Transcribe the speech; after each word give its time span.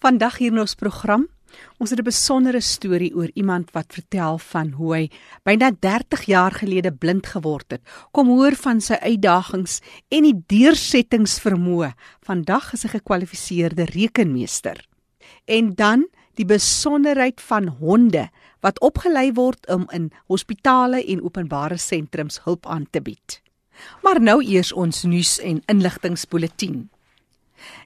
Vandag 0.00 0.38
hier 0.40 0.48
in 0.48 0.62
ons 0.62 0.72
program, 0.80 1.26
ons 1.76 1.90
het 1.90 1.98
'n 2.00 2.08
besondere 2.08 2.60
storie 2.60 3.14
oor 3.14 3.30
iemand 3.34 3.70
wat 3.72 3.92
vertel 3.92 4.38
van 4.38 4.70
hoe 4.70 4.94
hy 4.94 5.10
byna 5.44 5.70
30 5.78 6.24
jaar 6.24 6.52
gelede 6.52 6.92
blind 6.92 7.26
geword 7.26 7.70
het. 7.70 7.82
Kom 8.10 8.28
hoor 8.28 8.56
van 8.56 8.80
sy 8.80 8.94
uitdagings 8.94 9.80
en 10.08 10.22
die 10.22 10.42
deursettingsvermoë. 10.46 11.92
Vandag 12.22 12.72
is 12.72 12.82
hy 12.82 12.88
gekwalifiseerde 12.88 13.84
rekenmeester. 13.84 14.88
En 15.44 15.74
dan 15.74 16.08
die 16.34 16.46
besonderheid 16.46 17.40
van 17.40 17.66
honde 17.66 18.30
wat 18.60 18.80
opgelei 18.80 19.32
word 19.32 19.68
om 19.68 19.86
in 19.92 20.12
hospitale 20.26 21.04
en 21.04 21.22
openbare 21.22 21.76
sentrums 21.76 22.40
hulp 22.44 22.66
aan 22.66 22.86
te 22.90 23.00
bied. 23.00 23.42
Maar 24.02 24.20
nou 24.20 24.42
eers 24.44 24.72
ons 24.72 25.02
nuus 25.02 25.38
en 25.40 25.62
inligtingspulsatie. 25.66 26.88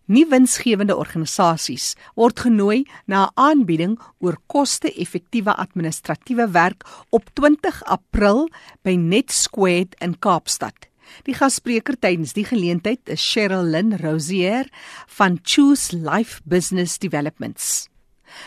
Nie 0.04 0.26
winsgewende 0.28 0.98
organisasies 1.00 1.94
word 2.12 2.36
genooi 2.44 2.82
na 3.08 3.24
'n 3.24 3.32
aanbieding 3.40 3.96
oor 4.20 4.36
koste-effektiewe 4.46 5.56
administratiewe 5.56 6.50
werk 6.52 6.84
op 7.08 7.24
20 7.32 7.82
April 7.84 8.48
by 8.82 8.96
Net 8.96 9.32
Squared 9.32 9.96
in 10.00 10.18
Kaapstad. 10.18 10.74
Die 11.24 11.34
gasspreker 11.34 11.96
tydens 11.98 12.32
die 12.32 12.44
geleentheid 12.44 13.08
is 13.08 13.32
Cheryl 13.32 13.64
Lynn 13.64 13.96
Rosier 13.96 14.68
van 15.06 15.38
Choose 15.42 15.96
Life 15.96 16.40
Business 16.44 16.98
Developments. 16.98 17.88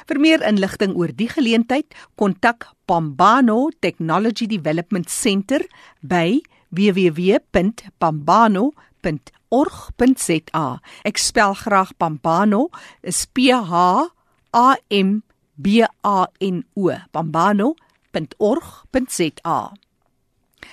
Vir 0.06 0.20
meer 0.20 0.42
inligting 0.46 0.96
oor 0.96 1.16
die 1.16 1.30
geleentheid, 1.30 1.86
kontak 2.16 2.68
Pambano 2.86 3.70
Technology 3.80 4.46
Development 4.46 5.10
Center 5.10 5.66
by 6.02 6.42
www.pambano.com 6.70 9.37
org.za. 9.50 10.80
Ek 11.08 11.18
spel 11.18 11.54
graag 11.56 11.98
Pambano, 11.98 12.70
is 13.02 13.26
P 13.26 13.52
H 13.52 14.10
A 14.54 14.76
M 14.90 15.24
B 15.56 15.84
A 16.04 16.28
N 16.40 16.64
O. 16.76 16.92
pambano.org.za. 17.12 19.72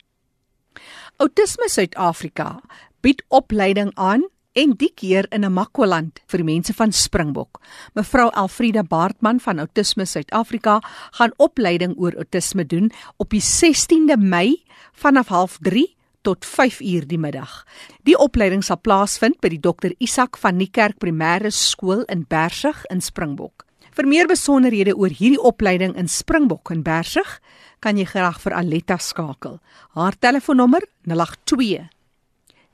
Autisme 1.17 1.69
Suid-Afrika 1.69 2.61
bied 3.01 3.25
opleiding 3.29 3.91
aan 3.95 4.25
en 4.57 4.73
die 4.81 4.93
keer 4.95 5.27
in 5.31 5.45
'n 5.45 5.53
Makwaland 5.53 6.21
vir 6.27 6.45
mense 6.45 6.73
van 6.73 6.93
Springbok. 6.93 7.61
Mevrou 7.95 8.31
Elfrida 8.31 8.83
Baartman 8.83 9.41
van 9.41 9.59
Autisme 9.59 10.05
Suid-Afrika 10.05 10.81
gaan 11.11 11.33
opleiding 11.37 11.95
oor 11.99 12.15
autisme 12.15 12.67
doen 12.67 12.91
op 13.17 13.31
die 13.31 13.41
16de 13.41 14.17
Mei 14.17 14.65
vanaf 14.93 15.29
03:30 15.61 15.97
tot 16.23 16.47
5uur 16.47 17.07
die 17.07 17.19
middag. 17.19 17.65
Die 18.03 18.19
opleiding 18.19 18.65
sal 18.65 18.81
plaasvind 18.81 19.41
by 19.41 19.49
die 19.49 19.61
Dr 19.61 19.93
Isak 19.99 20.37
van 20.37 20.57
Niekerk 20.57 20.99
Primêre 20.99 21.51
Skool 21.51 22.03
in 22.05 22.25
Bersig 22.29 22.85
in 22.91 23.01
Springbok. 23.01 23.65
Vir 23.97 24.07
meer 24.07 24.27
besonderhede 24.27 24.97
oor 24.97 25.09
hierdie 25.09 25.41
opleiding 25.41 25.95
in 25.97 26.09
Springbok 26.09 26.71
in 26.71 26.83
Bersig, 26.83 27.41
kan 27.81 27.97
jy 27.97 28.05
graag 28.05 28.41
vir 28.41 28.53
Aletta 28.53 28.99
skakel. 28.99 29.61
Haar 29.95 30.19
telefoonnommer 30.19 30.83
082 31.05 31.89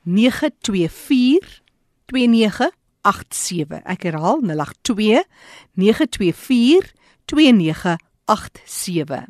924 0.04 1.61
2987. 2.12 3.80
Ek 3.88 4.04
herhaal 4.06 4.44
082 4.44 5.24
924 5.80 6.92
2987. 7.24 9.26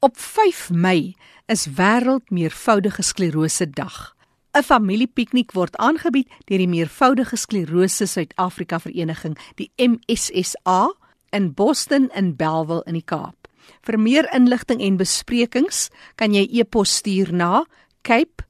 Op 0.00 0.18
5 0.18 0.70
Mei 0.70 1.16
is 1.46 1.66
wêreld 1.76 2.32
meervoudige 2.32 3.02
sklerose 3.02 3.70
dag. 3.70 4.16
'n 4.52 4.62
Familiepiknik 4.62 5.52
word 5.52 5.76
aangebied 5.76 6.28
deur 6.48 6.58
die 6.58 6.68
Meervoudige 6.68 7.36
Sklerose 7.36 8.06
Suid-Afrika 8.06 8.80
Vereniging, 8.80 9.38
die 9.54 9.70
MSSA, 9.76 10.94
in 11.30 11.54
Boston 11.54 12.08
in 12.14 12.36
Bellville 12.36 12.82
in 12.86 12.94
die 12.94 13.04
Kaap. 13.04 13.48
Vir 13.84 13.98
meer 14.00 14.28
inligting 14.32 14.80
en 14.80 14.96
besprekings 14.96 15.88
kan 16.16 16.34
jy 16.34 16.46
e-pos 16.60 16.96
stuur 16.96 17.32
na 17.32 17.64
cape@ 18.02 18.46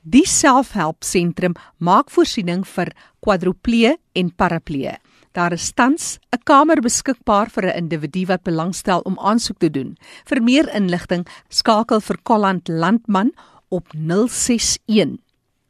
Die 0.03 0.27
selfhelpsentrum 0.27 1.53
maak 1.77 2.11
voorsiening 2.11 2.67
vir 2.67 2.91
kwadroplee 3.23 3.97
en 4.13 4.35
paraplee. 4.35 4.97
Daar 5.35 5.51
is 5.51 5.75
tans 5.75 6.15
'n 6.31 6.39
kamer 6.43 6.81
beskikbaar 6.81 7.49
vir 7.49 7.65
'n 7.67 7.77
individu 7.83 8.25
wat 8.25 8.43
belangstel 8.43 8.99
om 8.99 9.19
aansoek 9.19 9.57
te 9.59 9.69
doen. 9.69 9.97
Vir 10.25 10.43
meer 10.43 10.75
inligting, 10.75 11.27
skakel 11.49 12.01
vir 12.01 12.17
Kolland 12.23 12.67
Landman 12.67 13.33
op 13.67 13.87
061 13.93 15.17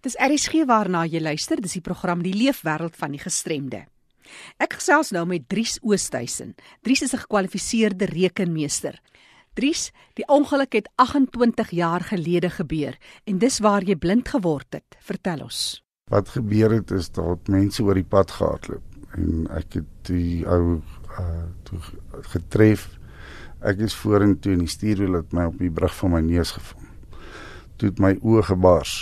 Dis 0.00 0.16
RSG 0.18 0.52
waarna 0.66 1.06
jy 1.06 1.20
luister, 1.20 1.60
dis 1.60 1.72
die 1.72 1.80
program 1.80 2.22
Die 2.22 2.34
Leefwêreld 2.34 2.96
van 2.96 3.10
die 3.10 3.20
Gestremde. 3.20 3.86
Ek 4.58 4.78
gesels 4.78 5.10
nou 5.10 5.26
met 5.26 5.48
Dries 5.48 5.78
Oosthuizen. 5.82 6.54
Dries 6.82 7.02
is 7.02 7.14
'n 7.14 7.24
gekwalifiseerde 7.24 8.04
rekenmeester. 8.04 9.00
Dries, 9.54 9.92
die 10.14 10.26
ongeluk 10.28 10.72
het 10.72 10.88
28 10.94 11.70
jaar 11.70 12.00
gelede 12.00 12.50
gebeur 12.50 12.98
en 13.24 13.38
dis 13.38 13.58
waar 13.58 13.82
jy 13.82 13.96
blind 13.96 14.28
geword 14.28 14.66
het. 14.70 14.96
Vertel 15.00 15.40
ons. 15.40 15.82
Wat 16.10 16.28
gebeur 16.28 16.70
het 16.70 16.90
is 16.90 17.08
dat 17.10 17.48
mense 17.48 17.82
oor 17.82 17.94
die 17.94 18.04
pad 18.04 18.30
gehardloop 18.30 18.82
en 19.16 19.46
ek 19.56 19.78
het 19.80 20.10
die 20.10 20.44
ou 20.46 20.82
uh 21.18 21.44
getref. 22.32 22.98
Ek 23.64 23.80
is 23.80 23.94
vorentoe 23.96 24.52
en 24.52 24.64
die 24.64 24.70
stuurwiel 24.70 25.16
het 25.18 25.32
my 25.32 25.46
op 25.48 25.56
die 25.58 25.70
brug 25.72 25.94
van 25.96 26.12
my 26.12 26.20
neus 26.20 26.52
gevang. 26.56 26.84
Toe 27.76 27.88
het 27.88 27.98
my 28.02 28.12
oë 28.20 28.42
gebars 28.50 28.92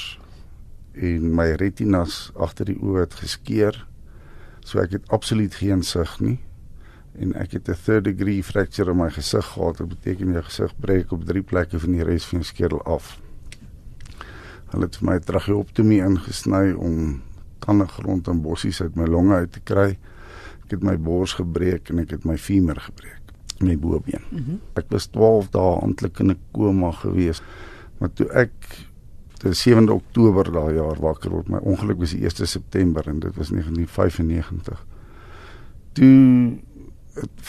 en 0.95 1.35
my 1.35 1.49
retinas 1.59 2.31
agter 2.39 2.71
die 2.71 2.79
oë 2.79 3.05
het 3.05 3.19
geskeur 3.19 3.81
So 4.65 4.81
ek 4.81 4.97
het 4.97 5.09
absoluut 5.13 5.55
geen 5.61 5.83
sig 5.85 6.21
nie 6.25 6.39
en 7.15 7.35
ek 7.39 7.53
het 7.53 7.69
'n 7.69 7.79
third 7.85 8.05
degree 8.05 8.43
fracture 8.43 8.91
in 8.91 8.97
my 8.97 9.11
gesig 9.11 9.47
gehad. 9.47 9.77
Dit 9.77 9.89
beteken 9.89 10.33
jou 10.33 10.43
gesig 10.43 10.73
breek 10.81 11.13
op 11.13 11.25
drie 11.25 11.43
plekke 11.43 11.79
van 11.79 11.93
die 11.93 12.03
res 12.03 12.25
van 12.25 12.39
jou 12.39 12.45
skedel 12.45 12.83
af. 12.83 13.21
Hulle 14.71 14.85
het 14.85 14.97
vir 14.97 15.09
my 15.11 15.19
tracheotomie 15.19 16.01
ingesny 16.03 16.73
om 16.73 17.23
tande 17.59 17.87
grond 17.87 18.29
en 18.29 18.43
bossies 18.43 18.81
uit 18.83 18.97
my 18.97 19.07
longe 19.07 19.35
uit 19.35 19.53
te 19.53 19.61
kry. 19.61 19.99
Ek 20.65 20.71
het 20.71 20.83
my 20.83 20.97
bors 20.97 21.33
gebreek 21.33 21.91
en 21.91 21.99
ek 21.99 22.11
het 22.11 22.25
my 22.25 22.37
femur 22.37 22.81
gebreek, 22.81 23.23
my 23.61 23.79
bobeen. 23.79 24.25
Mm 24.31 24.45
-hmm. 24.45 24.61
Ek 24.75 24.85
was 24.89 25.07
12 25.07 25.51
dae 25.51 25.81
amptelik 25.81 26.19
in 26.19 26.31
'n 26.31 26.39
koma 26.53 26.91
gewees. 26.91 27.43
Maar 27.99 28.13
toe 28.13 28.29
ek 28.33 28.53
die 29.45 29.57
7de 29.57 29.93
Oktober 29.93 30.49
daai 30.53 30.75
jaar 30.79 31.01
wakker 31.01 31.33
word. 31.35 31.51
My 31.53 31.61
ongeluk 31.61 32.01
was 32.01 32.15
die 32.17 32.25
1 32.25 32.49
September 32.49 33.07
en 33.11 33.21
dit 33.21 33.37
was 33.37 33.53
1995. 33.53 34.81
Toe 35.99 36.15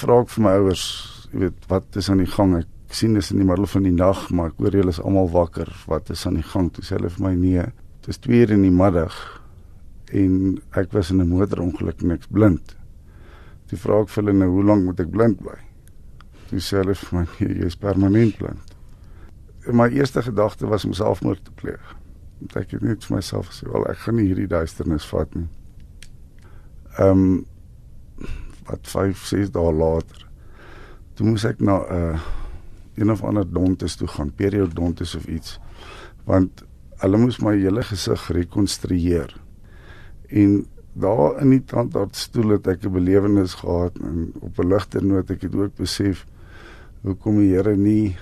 vra 0.01 0.19
ek 0.23 0.33
vir 0.35 0.45
my 0.45 0.55
ouers, 0.59 0.85
jy 1.31 1.45
weet, 1.45 1.67
wat 1.71 1.99
is 1.99 2.09
aan 2.11 2.21
die 2.21 2.29
gang? 2.29 2.57
Ek 2.59 2.95
sien 2.95 3.15
dis 3.17 3.31
in 3.33 3.41
die 3.41 3.47
middel 3.47 3.67
van 3.71 3.87
die 3.87 3.95
nag, 3.95 4.27
maar 4.35 4.51
ek 4.51 4.59
hoor 4.61 4.77
julle 4.77 4.93
is 4.93 5.01
almal 5.01 5.31
wakker. 5.33 5.71
Wat 5.89 6.11
is 6.13 6.25
aan 6.27 6.39
die 6.39 6.45
gang? 6.51 6.69
Toe 6.75 6.83
sê 6.85 6.99
hulle 6.99 7.11
vir 7.15 7.25
my 7.25 7.33
nee, 7.39 7.65
dit 8.03 8.11
is 8.13 8.21
2 8.27 8.43
uur 8.43 8.55
in 8.59 8.67
die 8.67 8.75
middag 8.75 9.15
en 10.15 10.59
ek 10.77 10.93
was 10.93 11.09
in 11.11 11.21
'n 11.21 11.31
motorongeluk 11.31 12.03
en 12.03 12.11
ek's 12.11 12.29
blind. 12.29 12.75
Toe 13.67 13.79
vra 13.79 14.01
ek 14.03 14.09
vir 14.09 14.23
hulle 14.23 14.37
nou, 14.37 14.51
hoe 14.51 14.63
lank 14.63 14.83
moet 14.85 14.99
ek 14.99 15.11
blind 15.11 15.41
bly? 15.41 15.57
Toe 16.49 16.59
sê 16.59 16.83
hulle 16.83 16.93
vir 16.93 17.19
my, 17.19 17.25
nee, 17.39 17.59
jy 17.61 17.65
is 17.65 17.75
permanent 17.75 18.37
blind 18.37 18.74
my 19.71 19.87
eerste 19.89 20.21
gedagte 20.21 20.67
was 20.67 20.85
om 20.85 20.93
selfmoord 20.93 21.43
te 21.45 21.51
pleeg. 21.51 21.95
Want 22.39 22.55
ek 22.55 22.71
het 22.71 22.81
net 22.81 23.05
vir 23.05 23.15
myself 23.15 23.49
gesê, 23.49 23.71
"Wel, 23.71 23.87
ek 23.89 23.97
gaan 23.97 24.15
nie 24.15 24.27
hierdie 24.27 24.47
duisternis 24.47 25.05
vat 25.05 25.35
nie." 25.35 25.47
Ehm 26.97 27.09
um, 27.09 27.45
wat 28.65 28.87
5, 28.87 29.25
6 29.25 29.51
dae 29.51 29.73
later. 29.73 30.27
Toe 31.13 31.25
moes 31.25 31.45
ek 31.45 31.59
na 31.59 31.79
'n 31.79 31.95
uh, 31.95 32.19
een 32.95 33.11
of 33.11 33.23
ander 33.23 33.45
dontes 33.51 33.95
toe 33.95 34.07
gaan, 34.07 34.31
periodontes 34.33 35.15
of 35.15 35.25
iets. 35.25 35.59
Want 36.23 36.63
hulle 36.97 37.17
moes 37.17 37.39
my 37.39 37.55
hele 37.57 37.83
gesig 37.83 38.27
rekonstrueer. 38.27 39.35
En 40.27 40.65
daar 40.93 41.41
in 41.41 41.49
die 41.49 41.63
tandartsstoel 41.63 42.55
het 42.55 42.67
ek 42.67 42.85
'n 42.85 42.91
belewenis 42.91 43.53
gehad 43.53 43.97
en 43.99 44.31
op 44.39 44.59
'n 44.59 44.67
ligter 44.67 45.03
noot 45.05 45.29
ek 45.29 45.41
het 45.41 45.55
ook 45.55 45.75
besef 45.75 46.25
hoekom 47.01 47.37
die 47.37 47.53
Here 47.53 47.75
nie 47.75 48.15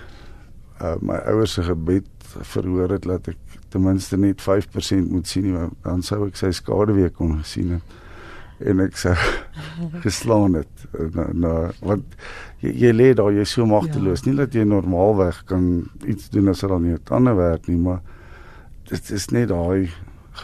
uh, 0.84 0.96
my 1.02 1.18
ouers 1.32 1.56
se 1.58 1.64
gebed 1.64 2.10
verhoor 2.54 2.96
het 2.98 3.08
dat 3.08 3.28
ek 3.34 3.60
ten 3.74 3.84
minste 3.84 4.18
net 4.18 4.42
5% 4.42 5.12
moet 5.12 5.28
sien 5.28 5.50
nie, 5.50 5.68
dan 5.86 6.04
sou 6.06 6.26
ek 6.28 6.38
sy 6.40 6.52
skade 6.54 6.96
weer 6.98 7.12
kon 7.14 7.38
gesien 7.42 7.78
het 7.78 8.00
en 8.64 8.84
ek 8.84 8.98
sê 9.00 9.14
geslaan 10.06 10.60
het 10.60 10.86
na, 11.16 11.28
na 11.34 11.54
want 11.82 12.18
jy, 12.62 12.74
jy 12.86 12.92
lê 12.94 13.10
daar 13.18 13.34
jy 13.34 13.46
so 13.50 13.66
magteloos 13.70 14.24
ja. 14.24 14.30
nie 14.30 14.40
dat 14.40 14.56
jy 14.56 14.66
normaalweg 14.68 15.44
kan 15.50 15.70
iets 16.06 16.30
doen 16.34 16.52
as 16.52 16.62
dit 16.62 16.70
er 16.70 16.76
al 16.78 16.84
nie 16.86 17.00
tande 17.10 17.34
werk 17.38 17.68
nie 17.72 17.80
maar 17.82 18.02
dit 18.90 19.14
is 19.18 19.30
net 19.34 19.50
daai 19.52 19.90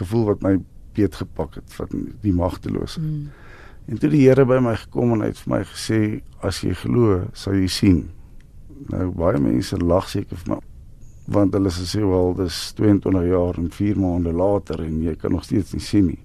gevoel 0.00 0.30
wat 0.32 0.44
my 0.46 0.56
beet 0.96 1.20
gepak 1.20 1.60
het 1.60 1.76
van 1.78 2.08
die 2.24 2.34
magteloos 2.34 2.98
mm. 3.00 3.28
en 3.90 4.02
toe 4.02 4.10
die 4.12 4.24
Here 4.26 4.46
by 4.48 4.60
my 4.64 4.76
gekom 4.84 5.14
en 5.16 5.24
hy 5.24 5.32
het 5.32 5.44
vir 5.44 5.54
my 5.54 5.62
gesê 5.70 6.00
as 6.46 6.62
jy 6.66 6.74
glo 6.82 7.22
sal 7.36 7.58
jy 7.58 7.70
sien 7.70 8.02
nou 8.88 9.10
baie 9.10 9.38
mense 9.38 9.76
lag 9.76 10.08
seker 10.08 10.36
vir 10.36 10.54
my 10.54 10.60
want 11.30 11.54
hulle 11.54 11.70
sê 11.70 12.00
wel 12.02 12.34
dis 12.34 12.72
22 12.74 13.28
jaar 13.30 13.58
en 13.60 13.70
4 13.70 13.98
maande 14.00 14.32
later 14.34 14.80
en 14.82 15.02
jy 15.02 15.14
kan 15.14 15.30
nog 15.30 15.44
steeds 15.44 15.72
nie 15.72 15.84
sien 15.84 16.06
nie. 16.06 16.18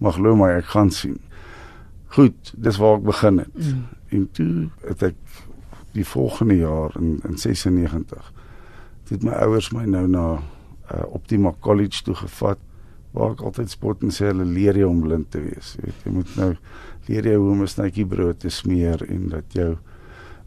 Maar 0.00 0.16
glo 0.16 0.36
my, 0.36 0.48
ek 0.56 0.70
gaan 0.72 0.90
sien. 0.90 1.18
Goed, 2.16 2.54
dis 2.56 2.78
waar 2.80 2.96
ek 2.96 3.04
begin 3.04 3.42
het. 3.42 3.58
Mm. 3.58 3.82
En 4.16 4.24
toe 4.32 4.54
het 4.86 5.02
ek 5.10 5.18
die 5.92 6.06
volgende 6.06 6.56
jaar 6.56 6.96
in 6.96 7.18
in 7.28 7.36
96 7.38 8.32
het 9.10 9.24
my 9.26 9.34
ouers 9.42 9.72
my 9.74 9.84
nou 9.90 10.06
na 10.06 10.26
uh, 10.38 11.04
Optima 11.10 11.50
College 11.60 12.04
toe 12.06 12.14
gevat 12.14 12.60
waar 13.10 13.32
ek 13.34 13.42
altyd 13.42 13.72
spot 13.72 14.04
en 14.06 14.12
sê 14.14 14.28
hulle 14.30 14.46
leer 14.46 14.78
jou 14.78 14.86
om 14.86 15.00
blind 15.02 15.32
te 15.34 15.42
wees. 15.42 15.74
Jy 15.74 15.88
weet, 15.88 16.04
jy 16.06 16.12
moet 16.14 16.36
nou 16.38 16.50
leer 17.08 17.26
jy 17.26 17.34
hoe 17.34 17.48
om 17.50 17.62
'n 17.62 17.72
snytjie 17.72 18.06
brood 18.06 18.38
te 18.38 18.50
smeer 18.54 19.02
en 19.08 19.28
dat 19.34 19.56
jou 19.58 19.72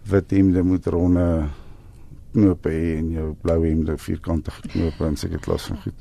wit 0.10 0.32
hemde 0.32 0.64
moet 0.64 0.88
ronde 0.88 1.28
knope 2.34 2.70
hê 2.70 2.98
en 2.98 3.12
jou 3.14 3.34
blou 3.42 3.60
hemde 3.66 3.98
vierkantige 3.98 4.68
knope 4.68 5.06
en 5.06 5.16
seker 5.20 5.40
klas 5.40 5.68
van 5.70 5.82
goed. 5.86 6.00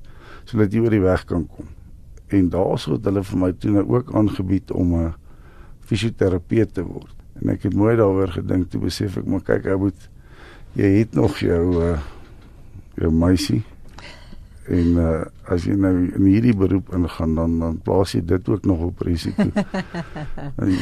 sodat 0.49 0.73
jy 0.73 0.83
oor 0.83 0.95
die 0.95 1.03
weg 1.03 1.25
kan 1.29 1.45
kom. 1.47 1.69
En 2.33 2.49
daarso 2.51 2.97
het 2.97 3.05
hulle 3.07 3.23
vir 3.23 3.39
my 3.39 3.51
toe 3.63 3.75
nou 3.77 3.85
ook 3.95 4.15
aangebied 4.19 4.73
om 4.73 4.95
'n 4.95 5.15
fisioterapeut 5.81 6.75
te 6.75 6.83
word. 6.83 7.15
En 7.41 7.49
ek 7.49 7.63
het 7.63 7.75
mooi 7.75 7.97
daaroor 7.97 8.29
gedink, 8.29 8.71
toe 8.71 8.81
besef 8.81 9.17
ek 9.17 9.27
maar 9.27 9.41
kyk, 9.41 9.67
ek 9.67 9.79
moet 9.79 10.09
jy 10.75 10.89
het 10.99 11.15
nog 11.15 11.39
jou 11.39 11.83
uh, 11.83 11.99
jou 12.97 13.11
meisie 13.13 13.63
en 14.69 14.97
uh, 14.97 15.25
as 15.51 15.65
jy 15.67 15.75
nou 15.75 15.93
in 16.17 16.27
hierdie 16.27 16.55
beroep 16.57 16.93
ingaan 16.95 17.35
dan 17.35 17.59
dan 17.59 17.79
plaas 17.83 18.15
jy 18.15 18.23
dit 18.25 18.49
ook 18.49 18.65
nog 18.65 18.81
op 18.81 19.01
risiko. 19.01 19.43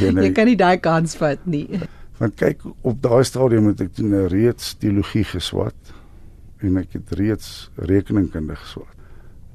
jy, 0.01 0.13
nou, 0.13 0.25
jy 0.25 0.33
kan 0.33 0.47
nie 0.47 0.57
daai 0.57 0.79
kans 0.79 1.17
vat 1.17 1.41
nie. 1.45 1.81
Want 2.21 2.37
kyk 2.37 2.67
op 2.85 3.01
daai 3.01 3.25
stadium 3.25 3.71
het 3.71 3.81
ek 3.81 3.95
toe 3.97 4.05
nou 4.05 4.27
reeds 4.29 4.75
teologie 4.81 5.25
geswat 5.25 5.95
en 6.61 6.77
ek 6.77 6.99
het 6.99 7.13
reeds 7.17 7.71
rekeningkunde 7.81 8.59
geswat. 8.61 8.97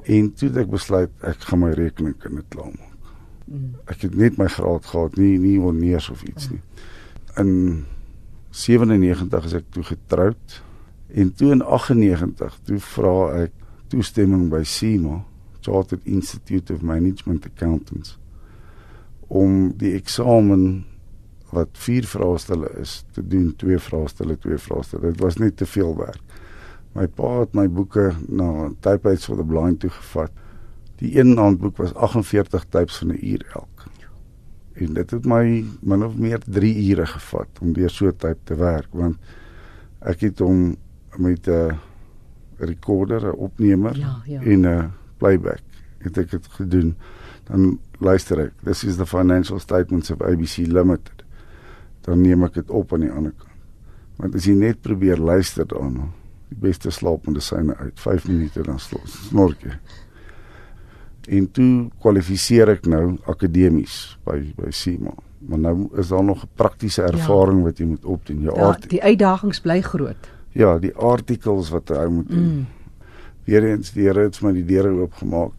En 0.10 0.32
toe 0.34 0.50
het 0.50 0.64
ek 0.64 0.72
besluit 0.74 1.26
ek 1.30 1.46
gaan 1.46 1.62
my 1.62 1.74
rekeningkunde 1.78 2.42
klaar 2.50 2.72
maak. 2.74 3.12
Mm. 3.46 3.76
Ek 3.86 4.08
het 4.08 4.16
net 4.18 4.40
my 4.42 4.48
graad 4.50 4.88
gehad, 4.90 5.18
nie 5.22 5.38
nie 5.42 5.60
onneers 5.62 6.10
of 6.10 6.24
iets 6.26 6.50
nie. 6.50 6.62
In 7.38 7.52
97 8.56 9.46
is 9.52 9.56
ek 9.60 9.70
toe 9.76 9.86
getroud 9.86 10.58
en 11.14 11.32
toe 11.38 11.52
in 11.54 11.62
98 11.62 12.58
toe 12.66 12.80
vra 12.90 13.16
ek 13.44 13.54
toestemming 13.94 14.50
by 14.50 14.64
CIMA, 14.66 15.20
Chartered 15.62 16.02
Institute 16.10 16.74
of 16.74 16.82
Management 16.82 17.46
Accountants, 17.46 18.18
om 19.30 19.70
die 19.78 19.94
eksamen 19.98 20.86
wat 21.56 21.78
vier 21.86 22.06
vraestelle 22.08 22.70
is 22.82 23.04
te 23.16 23.24
doen, 23.24 23.54
twee 23.62 23.80
vraestelle, 23.80 24.38
twee 24.44 24.58
vraestelle. 24.62 25.14
Dit 25.14 25.24
was 25.24 25.40
net 25.42 25.58
te 25.58 25.68
veel 25.70 25.96
werk. 25.98 26.22
My 26.96 27.08
pa 27.12 27.32
het 27.42 27.56
my 27.58 27.66
boeke 27.68 28.12
na 28.32 28.70
Typeouts 28.86 29.28
for 29.28 29.40
the 29.40 29.44
Blind 29.44 29.82
toe 29.84 29.92
gevat. 29.92 30.32
Die 31.02 31.12
een 31.20 31.36
handboek 31.38 31.78
was 31.82 31.94
48 31.94 32.66
types 32.72 32.98
van 33.02 33.12
'n 33.12 33.20
uur 33.22 33.44
elk. 33.54 33.88
En 34.74 34.94
dit 34.94 35.12
het 35.12 35.26
my 35.26 35.66
min 35.82 36.04
of 36.04 36.16
meer 36.16 36.40
3 36.40 36.90
ure 36.90 37.06
gevat 37.06 37.48
om 37.62 37.74
deur 37.74 37.90
so 37.90 38.08
'n 38.08 38.16
type 38.18 38.40
te 38.44 38.56
werk 38.56 38.88
want 38.92 39.18
ek 40.00 40.20
het 40.20 40.40
hom 40.40 40.76
met 41.18 41.48
'n 41.48 41.52
uh, 41.52 41.74
recorder, 42.58 43.28
'n 43.28 43.36
opnemer 43.36 43.98
ja, 43.98 44.22
ja. 44.26 44.42
en 44.42 44.60
'n 44.60 44.92
playback. 45.18 45.64
Het 45.98 46.18
ek 46.18 46.32
dit 46.32 46.48
gedoen. 46.48 46.96
Dan 47.44 47.80
luister 48.00 48.40
ek. 48.40 48.54
This 48.64 48.84
is 48.84 48.96
the 48.96 49.06
financial 49.06 49.60
statements 49.60 50.12
of 50.12 50.22
ABC 50.22 50.58
Limited. 50.58 51.15
Dan 52.06 52.22
neem 52.22 52.46
ek 52.48 52.62
dit 52.62 52.70
op 52.70 52.94
aan 52.94 53.06
die 53.06 53.12
ander 53.12 53.34
kant. 53.34 53.52
Want 54.22 54.36
as 54.38 54.46
jy 54.48 54.54
net 54.56 54.82
probeer 54.86 55.20
luister 55.20 55.68
daarna, 55.68 56.08
die 56.50 56.60
beste 56.62 56.92
slaapende 56.94 57.42
syne 57.44 57.76
uit 57.76 58.00
5 58.00 58.28
minute 58.30 58.64
dan 58.64 58.80
snork 58.80 59.66
jy. 59.66 59.76
En 61.36 61.48
toe 61.52 61.90
kwalifiseer 62.00 62.70
ek 62.76 62.86
nou 62.86 63.18
akademies 63.26 64.18
by 64.28 64.38
by 64.56 64.70
CIMA. 64.72 65.16
Maar 65.46 65.60
nou 65.60 65.76
is 66.00 66.14
daar 66.14 66.24
nog 66.24 66.44
'n 66.44 66.50
praktiese 66.56 67.02
ja. 67.02 67.08
ervaring 67.08 67.60
ja. 67.60 67.64
wat 67.66 67.78
jy 67.78 67.86
moet 67.86 68.06
opdoen. 68.06 68.42
Jou 68.42 68.56
ja, 68.58 68.78
die 68.88 69.02
uitdagings 69.02 69.60
bly 69.60 69.82
groot 69.82 70.30
ja, 70.56 70.78
die 70.80 70.94
artikels 70.96 71.70
wat 71.74 71.92
hy 71.94 72.08
moet 72.12 72.32
doen. 72.32 72.48
Mm. 72.48 72.66
Weereens 73.46 73.92
die 73.94 74.08
Here 74.08 74.26
het 74.26 74.40
my 74.42 74.54
die 74.56 74.66
deure 74.66 74.94
oopgemaak. 75.04 75.54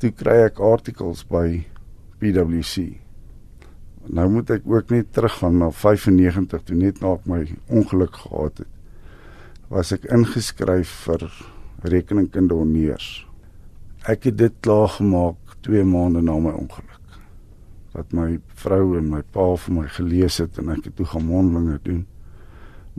Toe 0.00 0.12
kry 0.16 0.38
ek 0.46 0.62
artikels 0.64 1.24
by 1.28 1.60
PwC. 2.22 2.86
Nou 4.08 4.28
moet 4.32 4.50
ek 4.50 4.62
ook 4.64 4.90
net 4.90 5.12
teruggaan 5.12 5.58
na 5.60 5.70
95 5.70 6.62
toe 6.64 6.76
net 6.76 7.00
na 7.00 7.14
ek 7.18 7.26
my 7.28 7.40
ongeluk 7.68 8.16
gehad 8.22 8.62
het. 8.64 8.70
Was 9.70 9.92
ek 9.92 10.08
ingeskryf 10.10 10.92
vir 11.06 11.26
rekeningkunde 11.82 12.54
honneurs. 12.54 13.26
Ek 14.08 14.24
het 14.28 14.38
dit 14.40 14.54
klaar 14.64 14.88
gemaak 14.96 15.36
2 15.66 15.84
maande 15.84 16.22
na 16.24 16.38
my 16.40 16.54
ongeluk. 16.56 17.18
Wat 17.92 18.12
my 18.16 18.38
vrou 18.62 18.96
en 18.98 19.10
my 19.10 19.20
pa 19.34 19.46
vir 19.60 19.76
my 19.76 19.86
gelees 19.92 20.40
het 20.40 20.58
en 20.58 20.72
ek 20.72 20.88
het 20.88 20.96
toe 20.96 21.06
gaan 21.12 21.28
mondelinge 21.28 21.78
doen. 21.84 22.02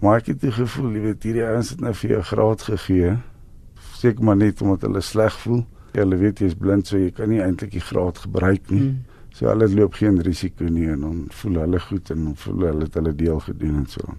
Maar 0.01 0.22
ek 0.22 0.31
het 0.34 0.41
die 0.41 0.53
gevoel, 0.55 0.96
jy 0.96 1.03
weet, 1.10 1.27
hierdie 1.27 1.46
ouens 1.46 1.70
het 1.74 1.81
nou 1.84 1.93
vir 1.98 2.15
jou 2.15 2.24
graad 2.31 2.65
gegee. 2.70 3.13
Seker 4.00 4.25
maar 4.25 4.39
net 4.39 4.62
omdat 4.62 4.88
hulle 4.88 5.01
sleg 5.05 5.36
voel. 5.43 5.63
Ja, 5.91 6.03
hulle 6.03 6.17
weet 6.22 6.39
jy 6.39 6.51
is 6.51 6.58
blind, 6.58 6.88
so 6.88 6.98
jy 6.98 7.12
kan 7.13 7.29
nie 7.29 7.41
eintlik 7.43 7.74
die 7.75 7.84
graad 7.84 8.22
gebruik 8.24 8.70
nie. 8.72 8.86
Hmm. 8.88 9.11
So 9.41 9.50
hulle 9.50 9.65
loop 9.74 9.95
geen 9.98 10.19
risiko 10.21 10.67
nie 10.69 10.86
en 10.93 11.01
dan 11.01 11.21
voel 11.33 11.55
hulle 11.63 11.79
goed 11.81 12.12
en 12.13 12.25
dan 12.27 12.33
voel 12.38 12.60
hulle 12.67 12.86
het 12.86 12.98
hulle 13.00 13.13
deel 13.17 13.39
gedoen 13.41 13.79
en 13.79 13.88
so. 13.89 14.13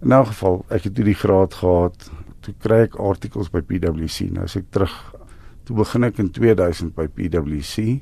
In 0.00 0.14
'n 0.16 0.26
geval, 0.26 0.64
ek 0.70 0.84
het 0.88 0.96
hierdie 0.96 1.20
graad 1.20 1.54
gehad. 1.54 2.10
Toe 2.40 2.54
kry 2.58 2.78
ek 2.88 2.94
artikels 2.96 3.50
by 3.50 3.60
PwC. 3.60 4.30
Nou 4.32 4.44
as 4.44 4.56
ek 4.56 4.70
terug 4.70 4.94
toe 5.64 5.76
begin 5.76 6.04
ek 6.04 6.18
in 6.18 6.30
2000 6.30 6.94
by 6.94 7.06
PwC. 7.08 8.00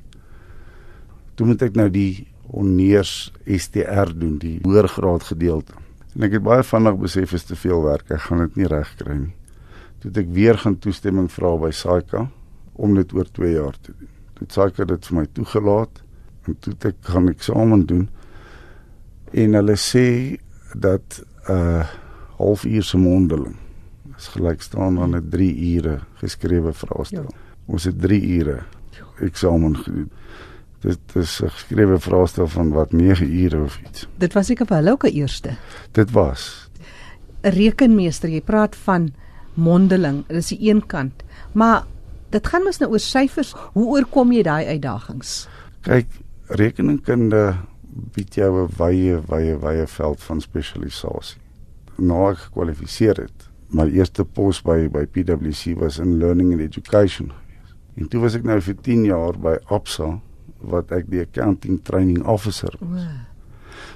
Toe 1.35 1.47
moet 1.47 1.63
ek 1.63 1.75
nou 1.75 1.89
die 1.91 2.29
honneurs 2.47 3.33
STR 3.45 4.15
doen, 4.15 4.39
die 4.39 4.61
hoër 4.63 4.89
graad 4.89 5.23
gedeelte. 5.23 5.75
En 6.15 6.23
ek 6.23 6.33
het 6.33 6.43
baie 6.43 6.63
vinnig 6.63 6.97
besef 6.99 7.33
is 7.33 7.45
te 7.45 7.57
veel 7.57 7.83
werk. 7.83 8.11
Ek 8.11 8.21
gaan 8.21 8.39
dit 8.39 8.57
nie 8.57 8.67
reg 8.67 8.95
kry 8.97 9.17
nie. 9.17 9.35
Toe 9.99 10.13
ek 10.15 10.29
weer 10.31 10.55
gaan 10.55 10.79
toestemming 10.79 11.29
vra 11.29 11.57
by 11.57 11.71
SAICA 11.71 12.31
om 12.75 12.95
dit 12.95 13.13
oor 13.13 13.27
2 13.27 13.53
jaar 13.53 13.75
te 13.83 13.93
doen. 13.99 14.18
Toe 14.39 14.47
SAICA 14.49 14.85
dit 14.85 15.07
vir 15.07 15.17
my 15.17 15.27
toegelaat 15.33 16.03
en 16.47 16.57
toe 16.61 16.75
ek 16.89 16.97
gaan 17.13 17.29
eksamen 17.29 17.87
doen. 17.87 18.09
En 19.33 19.57
hulle 19.59 19.77
sê 19.77 20.37
dat 20.75 21.21
'n 21.49 21.53
uh, 21.53 21.87
halfuur 22.39 22.83
se 22.83 22.99
mondeling 22.99 23.57
is 24.17 24.29
gelyk 24.35 24.63
staan 24.63 24.99
aan 24.99 25.17
'n 25.17 25.29
3 25.31 25.75
ure 25.75 26.01
geskrewe 26.15 26.73
vraestel. 26.73 27.27
Ja. 27.29 27.37
Ons 27.67 27.85
het 27.85 28.01
3 28.01 28.23
ure 28.39 28.63
eksamen 29.21 29.77
gedoen. 29.77 30.11
Dit 30.81 30.99
is 31.15 31.41
'n 31.43 31.51
geskrewe 31.51 31.99
vraestel 31.99 32.47
van 32.47 32.71
wat 32.71 32.93
9 32.93 33.31
ure 33.31 33.63
of 33.63 33.81
iets. 33.87 34.09
Dit 34.19 34.33
was 34.33 34.47
seker 34.47 34.67
vir 34.67 34.77
hulle 34.77 34.91
ook 34.91 35.05
'n 35.05 35.15
eerste. 35.15 35.57
Dit 35.93 36.11
was. 36.11 36.71
'n 37.43 37.49
Rekenmeester, 37.49 38.29
jy 38.29 38.41
praat 38.41 38.77
van 38.77 39.13
mondeling, 39.55 40.27
dit 40.27 40.37
is 40.37 40.49
die 40.49 40.71
een 40.71 40.87
kant. 40.87 41.23
Maar 41.53 41.85
dit 42.31 42.47
gaan 42.47 42.65
mos 42.65 42.79
nou 42.83 42.91
oor 42.93 43.03
syfers. 43.03 43.55
Hoe 43.73 43.87
oorkom 43.97 44.33
jy 44.33 44.43
daai 44.47 44.67
uitdagings? 44.67 45.49
Kyk, 45.87 46.09
rekeningkunde 46.61 47.43
bied 48.15 48.35
jou 48.35 48.65
'n 48.65 48.71
wye 48.79 49.21
wye 49.29 49.59
wye 49.59 49.87
veld 49.87 50.23
van 50.23 50.41
spesialisasie. 50.41 51.41
Nou 51.97 52.31
ek 52.31 52.39
gekwalifiseer 52.39 53.17
het, 53.17 53.49
my 53.71 53.89
eerste 53.91 54.25
pos 54.25 54.63
by 54.63 54.89
by 54.89 55.05
PwC 55.07 55.75
was 55.77 55.99
in 55.99 56.19
learning 56.19 56.53
and 56.53 56.61
education. 56.61 57.33
En 57.97 58.09
toe 58.09 58.21
was 58.21 58.35
ek 58.35 58.45
nou 58.45 58.61
vir 58.61 58.77
10 58.83 59.05
jaar 59.05 59.39
by 59.39 59.57
Absa 59.67 60.21
wat 60.61 60.93
ek 60.93 61.11
die 61.11 61.21
accounting 61.21 61.83
training 61.83 62.25
officer 62.25 62.73
was. 62.81 63.03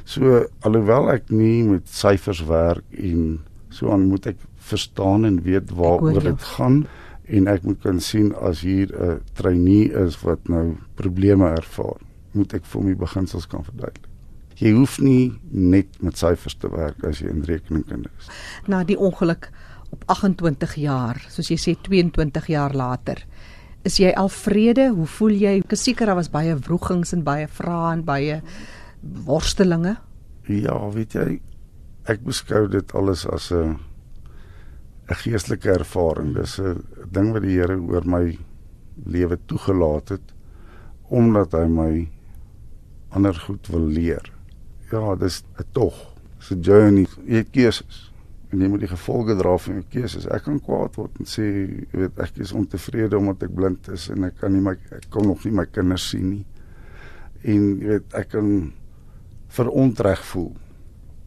So 0.04 0.46
alhoewel 0.66 1.10
ek 1.10 1.30
nie 1.30 1.62
met 1.62 1.88
syfers 1.88 2.42
werk 2.46 2.84
en 2.90 3.40
so 3.70 3.90
aan 3.90 4.08
moet 4.10 4.26
ek 4.26 4.36
verstaan 4.56 5.24
en 5.24 5.42
weet 5.42 5.70
waaroor 5.70 6.22
dit 6.22 6.42
gaan 6.42 6.86
en 7.32 7.48
ek 7.48 7.64
moet 7.64 7.80
kan 7.80 8.00
sien 8.00 8.32
as 8.36 8.60
hier 8.60 8.92
'n 8.92 9.20
trainee 9.34 9.90
is 10.04 10.20
wat 10.22 10.48
nou 10.48 10.76
probleme 10.94 11.48
ervaar, 11.48 12.00
moet 12.32 12.54
ek 12.54 12.64
vir 12.64 12.80
hom 12.80 12.88
die 12.88 13.04
beginsels 13.04 13.46
kan 13.46 13.64
verduidelik. 13.64 14.08
Jy 14.56 14.72
hoef 14.72 15.00
nie 15.00 15.32
net 15.50 16.02
met 16.02 16.16
syfers 16.16 16.54
te 16.54 16.68
werk 16.68 17.04
as 17.04 17.18
jy 17.18 17.28
in 17.28 17.42
rekeningkunde 17.42 18.10
is. 18.18 18.28
Na 18.66 18.84
die 18.84 18.98
ongeluk 18.98 19.50
op 19.90 20.04
28 20.06 20.74
jaar, 20.74 21.18
soos 21.28 21.48
jy 21.48 21.56
sê 21.56 21.74
22 21.82 22.46
jaar 22.46 22.74
later, 22.74 23.24
is 23.84 23.98
jy 23.98 24.12
al 24.16 24.28
vrede? 24.28 24.88
Hoe 24.94 25.06
voel 25.06 25.30
jy? 25.30 25.58
Ek 25.58 25.76
seker 25.76 26.06
daar 26.06 26.16
was 26.16 26.30
baie 26.30 26.54
wrogings 26.56 27.12
en 27.12 27.24
baie 27.24 27.48
vrae 27.48 27.92
en 27.92 28.04
baie 28.04 28.42
worstelinge. 29.26 29.96
Ja, 30.46 30.90
weet 30.90 31.14
jy, 31.14 31.40
ek 32.10 32.22
beskou 32.24 32.68
dit 32.68 32.94
alles 32.94 33.26
as 33.26 33.50
'n 33.52 33.78
'n 35.08 35.14
geestelike 35.14 35.70
ervaring. 35.70 36.34
Dis 36.34 36.58
'n 36.60 36.84
ding 37.10 37.32
wat 37.32 37.42
die 37.42 37.58
Here 37.58 37.76
oor 37.76 38.06
my 38.06 38.38
lewe 39.04 39.38
toegelaat 39.46 40.08
het 40.08 40.34
omdat 41.08 41.52
hy 41.52 41.66
my 41.68 42.08
ander 43.12 43.34
goed 43.34 43.66
wil 43.68 43.86
leer. 43.86 44.32
Ja, 44.90 45.14
dis 45.16 45.42
'n 45.58 45.64
tog. 45.72 45.94
Dis 46.38 46.50
'n 46.50 46.60
journey. 46.60 47.06
Jy 47.26 47.36
het 47.36 47.50
keuses 47.50 48.12
en 48.52 48.60
jy 48.60 48.68
moet 48.68 48.80
die 48.80 48.88
gevolge 48.88 49.36
dra 49.36 49.56
van 49.58 49.74
jou 49.74 49.84
keuses. 49.88 50.26
Ek 50.26 50.42
kan 50.42 50.60
kwaad 50.60 50.96
word 50.96 51.18
en 51.18 51.28
sê, 51.28 51.44
jy 51.92 51.98
weet, 51.98 52.18
ek 52.18 52.36
is 52.36 52.52
ontevrede 52.52 53.16
omdat 53.16 53.42
ek 53.42 53.54
blind 53.54 53.88
is 53.88 54.08
en 54.12 54.24
ek 54.24 54.36
kan 54.40 54.52
nie 54.52 54.60
my 54.60 54.76
ek 54.92 55.08
kon 55.10 55.26
nog 55.26 55.44
nie 55.44 55.52
my 55.52 55.64
kinders 55.66 56.08
sien 56.12 56.28
nie. 56.30 56.44
En 57.42 57.78
jy 57.80 57.88
weet, 57.94 58.14
ek 58.14 58.28
kan 58.28 58.72
verontreg 59.48 60.24
voel 60.32 60.52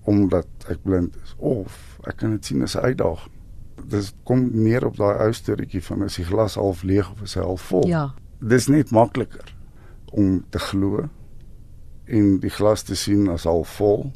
omdat 0.05 0.69
ek 0.69 0.83
blind 0.83 1.15
is 1.23 1.33
of 1.37 1.99
ek 2.05 2.21
kan 2.21 2.35
dit 2.37 2.45
sien 2.45 2.61
as 2.61 2.75
'n 2.75 2.85
uitdaging. 2.93 3.34
Dit 3.83 4.13
kom 4.23 4.47
neer 4.53 4.85
op 4.87 4.97
daai 4.97 5.19
ou 5.25 5.31
storieetjie 5.33 5.83
van 5.83 6.05
as 6.07 6.15
die 6.19 6.25
glas 6.25 6.55
half 6.59 6.83
leeg 6.83 7.11
of 7.11 7.21
is 7.25 7.35
hy 7.35 7.43
half 7.43 7.67
vol. 7.71 7.85
Ja. 7.89 8.07
Dis 8.39 8.67
net 8.71 8.91
makliker 8.95 9.51
om 10.15 10.43
te 10.49 10.59
glo 10.59 11.07
en 12.05 12.37
die 12.39 12.53
glas 12.53 12.85
te 12.87 12.95
sien 12.95 13.27
as 13.33 13.47
half 13.49 13.75
vol 13.79 14.11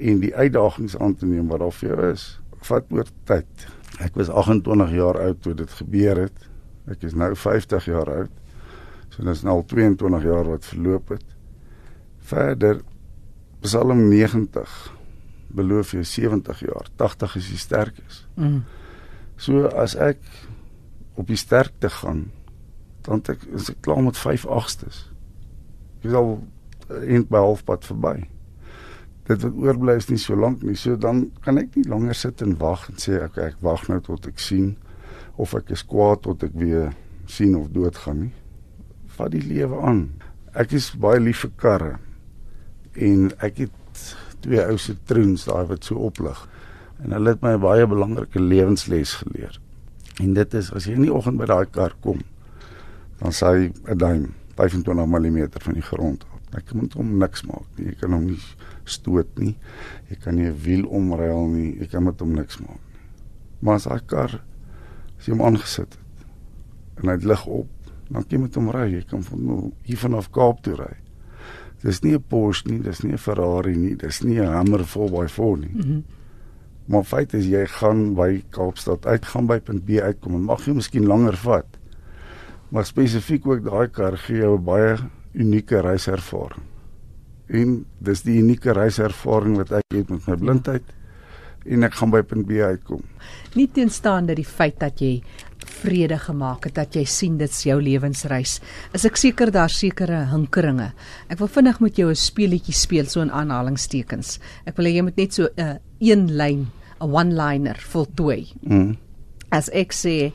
en 0.00 0.20
die 0.22 0.32
uitdagings 0.34 0.96
aan 0.98 1.14
te 1.14 1.28
neem 1.28 1.48
wat 1.52 1.60
daar 1.62 1.74
vir 1.76 1.92
jou 1.92 2.10
is. 2.10 2.26
Vat 2.66 2.92
oor 2.92 3.08
tyd. 3.28 3.66
Ek 4.00 4.16
was 4.16 4.30
28 4.32 4.94
jaar 4.96 5.18
oud 5.20 5.42
toe 5.44 5.54
dit 5.54 5.72
gebeur 5.80 6.24
het. 6.24 6.46
Ek 6.90 7.04
is 7.04 7.14
nou 7.14 7.34
50 7.36 7.88
jaar 7.90 8.08
oud. 8.12 8.32
So 9.10 9.22
dit 9.22 9.34
is 9.34 9.44
nou 9.44 9.60
al 9.60 9.66
22 9.68 10.24
jaar 10.24 10.48
wat 10.48 10.64
verloop 10.64 11.12
het. 11.16 11.26
Verder 12.30 12.80
Psalm 13.60 14.08
90 14.08 14.99
beloof 15.54 15.94
jy 15.96 16.04
70 16.06 16.60
jaar. 16.66 16.90
80 16.96 17.36
is 17.40 17.50
jy 17.50 17.58
sterk 17.60 17.98
is. 18.06 18.24
Mm. 18.36 18.62
So 19.40 19.66
as 19.66 19.96
ek 19.96 20.20
op 21.18 21.28
die 21.28 21.38
sterkte 21.40 21.90
gaan, 21.92 22.28
dan 23.06 23.22
ek 23.32 23.44
is 23.56 23.70
ek 23.72 23.80
klaar 23.84 24.02
met 24.04 24.18
5 24.20 24.46
agstes. 24.46 25.06
Ek 26.00 26.10
is 26.10 26.16
al 26.16 26.36
eend 27.00 27.30
by 27.32 27.42
halfpad 27.42 27.86
verby. 27.88 28.14
Dit 29.28 29.44
wat 29.44 29.58
oorbly 29.62 29.96
is 30.00 30.08
nie 30.10 30.20
so 30.20 30.36
lank 30.36 30.64
nie. 30.66 30.76
So 30.76 30.96
dan 31.00 31.28
kan 31.44 31.60
ek 31.60 31.76
nie 31.78 31.86
langer 31.88 32.16
sit 32.18 32.42
en 32.44 32.56
wag 32.60 32.88
en 32.90 33.00
sê 33.00 33.20
ek 33.24 33.38
ek 33.40 33.60
wag 33.64 33.86
nou 33.88 34.00
tot 34.04 34.26
ek 34.30 34.42
sien 34.42 34.74
of 35.40 35.54
ek 35.56 35.72
is 35.76 35.84
kwaad 35.86 36.24
tot 36.26 36.44
ek 36.44 36.56
weer 36.58 36.90
sien 37.30 37.56
of 37.58 37.70
doodgaan 37.74 38.26
nie. 38.26 38.32
Vat 39.16 39.32
die 39.34 39.44
lewe 39.44 39.80
aan. 39.86 40.06
Ek 40.58 40.74
is 40.76 40.90
baie 40.98 41.20
lief 41.22 41.44
vir 41.46 41.54
karre. 41.60 41.92
En 42.98 43.30
ek 43.38 43.64
het 43.64 43.79
twee 44.40 44.62
ou 44.66 44.78
se 44.78 44.96
troons 45.04 45.44
daai 45.44 45.66
wat 45.66 45.84
so 45.84 45.96
oplig. 46.10 46.48
En 47.04 47.12
hulle 47.16 47.34
het 47.34 47.42
my 47.42 47.56
baie 47.58 47.86
belangrike 47.86 48.40
lewensles 48.40 49.14
geleer. 49.22 49.60
En 50.20 50.34
dit 50.36 50.54
is 50.54 50.72
as 50.76 50.88
jy 50.88 50.98
in 50.98 51.06
die 51.06 51.14
oggend 51.14 51.40
by 51.40 51.48
daai 51.48 51.66
kar 51.72 51.94
kom, 52.04 52.20
dan 53.20 53.32
sê 53.32 53.46
hy 53.46 53.72
'n 53.92 53.98
duim 53.98 54.34
25 54.56 55.06
mm 55.06 55.48
van 55.64 55.74
die 55.74 55.82
grond 55.82 56.24
af. 56.24 56.40
Ek 56.58 56.72
moet 56.74 56.92
hom 56.98 57.18
niks 57.18 57.44
maak 57.46 57.66
nie. 57.76 57.86
Jy 57.86 57.96
kan 58.00 58.12
hom 58.12 58.26
nie 58.26 58.38
stoot 58.84 59.38
nie. 59.38 59.56
Jy 60.10 60.16
kan 60.16 60.34
nie 60.34 60.48
'n 60.48 60.56
wiel 60.64 60.86
omruil 60.86 61.46
nie. 61.48 61.78
Jy 61.78 61.86
kan 61.86 62.04
met 62.04 62.20
hom 62.20 62.32
niks 62.34 62.58
maak 62.58 62.80
nie. 62.92 63.00
Maar 63.60 63.74
as 63.74 63.84
daai 63.84 64.00
kar 64.06 64.42
as 65.18 65.26
jy 65.26 65.32
hom 65.32 65.42
aangesit 65.42 65.94
het 65.94 65.98
en 67.02 67.08
hy 67.08 67.16
lig 67.16 67.46
op, 67.46 67.68
dan 68.10 68.22
kan 68.22 68.30
jy 68.30 68.38
met 68.38 68.54
hom 68.54 68.70
ry. 68.70 68.86
Jy 68.92 69.04
kan 69.08 69.22
van 69.22 69.72
hier 69.82 69.98
vanaf 69.98 70.30
Kaap 70.30 70.62
toe 70.62 70.74
ry. 70.74 70.96
Dis 71.82 72.02
nie 72.02 72.14
'n 72.14 72.24
Porsche 72.28 72.68
nie, 72.68 72.78
dis 72.78 73.02
nie 73.02 73.12
'n 73.12 73.18
Ferrari 73.18 73.76
nie, 73.76 73.96
dis 73.96 74.22
nie 74.22 74.40
'n 74.40 74.52
Hummer 74.52 74.84
4x4 74.84 75.58
nie. 75.58 75.74
Mm 75.74 75.80
-hmm. 75.80 76.02
Maar 76.90 77.04
feit 77.04 77.34
is 77.34 77.46
jy 77.46 77.66
gaan 77.66 78.14
by 78.14 78.42
Kaapstad 78.50 79.06
uit, 79.06 79.26
gaan 79.26 79.46
by 79.46 79.60
punt 79.60 79.84
B 79.84 80.00
uitkom 80.02 80.34
en 80.34 80.42
mag 80.42 80.64
jy 80.66 80.72
miskien 80.72 81.06
langer 81.06 81.36
vat. 81.36 81.66
Maar 82.68 82.84
spesifiek 82.84 83.46
ook 83.46 83.64
daai 83.64 83.88
kar 83.88 84.16
gee 84.16 84.36
jou 84.36 84.58
'n 84.58 84.64
baie 84.64 84.96
unieke 85.32 85.80
reiservaring. 85.80 86.64
En 87.46 87.84
dis 87.98 88.22
die 88.22 88.38
unieke 88.38 88.72
reiservaring 88.72 89.56
wat 89.56 89.72
ek 89.72 89.84
het 89.94 90.10
met 90.10 90.26
my 90.26 90.36
blindheid 90.36 90.82
en 91.66 91.82
ek 91.82 91.94
gaan 91.94 92.10
by 92.10 92.22
punt 92.22 92.46
B 92.46 92.50
uitkom. 92.50 93.02
Nie 93.54 93.68
teenstaande 93.72 94.34
die 94.34 94.44
feit 94.44 94.78
dat 94.80 95.00
jy 95.00 95.22
vrede 95.80 96.18
gemaak 96.20 96.68
het 96.68 96.76
dat 96.76 96.96
jy 96.96 97.04
sien 97.08 97.38
dit's 97.40 97.64
jou 97.66 97.78
lewensreis. 97.82 98.58
Is 98.94 99.04
ek 99.08 99.16
seker 99.20 99.50
daar 99.50 99.72
sekere 99.72 100.26
hinkeringe. 100.30 100.92
Ek 101.28 101.40
wil 101.40 101.48
vinnig 101.48 101.80
met 101.80 101.96
jou 101.96 102.10
'n 102.10 102.16
speletjie 102.16 102.74
speel 102.74 103.06
so 103.06 103.20
in 103.20 103.30
aanhalingstekens. 103.30 104.38
Ek 104.66 104.76
wil 104.76 104.86
hê 104.86 104.96
jy 104.96 105.02
moet 105.02 105.16
net 105.16 105.34
so 105.34 105.48
'n 105.56 105.60
uh, 105.60 105.76
een 106.00 106.36
lyn, 106.36 106.70
'n 107.00 107.10
one-liner 107.10 107.76
voltooi. 107.76 108.52
Mm. 108.62 108.96
As 109.50 109.68
ek 109.72 109.92
sê 109.92 110.32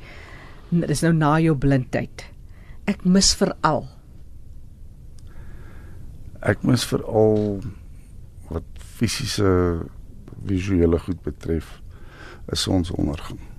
dis 0.72 1.02
nou 1.02 1.14
na 1.14 1.40
jou 1.40 1.56
blindheid. 1.56 2.26
Ek 2.88 3.06
mis 3.06 3.34
veral 3.34 3.88
Ek 6.46 6.62
mis 6.64 6.84
veral 6.86 7.64
wat 8.52 8.64
fisiese 8.78 9.82
visuele 10.46 11.00
goed 11.00 11.22
betref 11.24 11.82
'n 12.52 12.56
sonsondergang. 12.56 13.55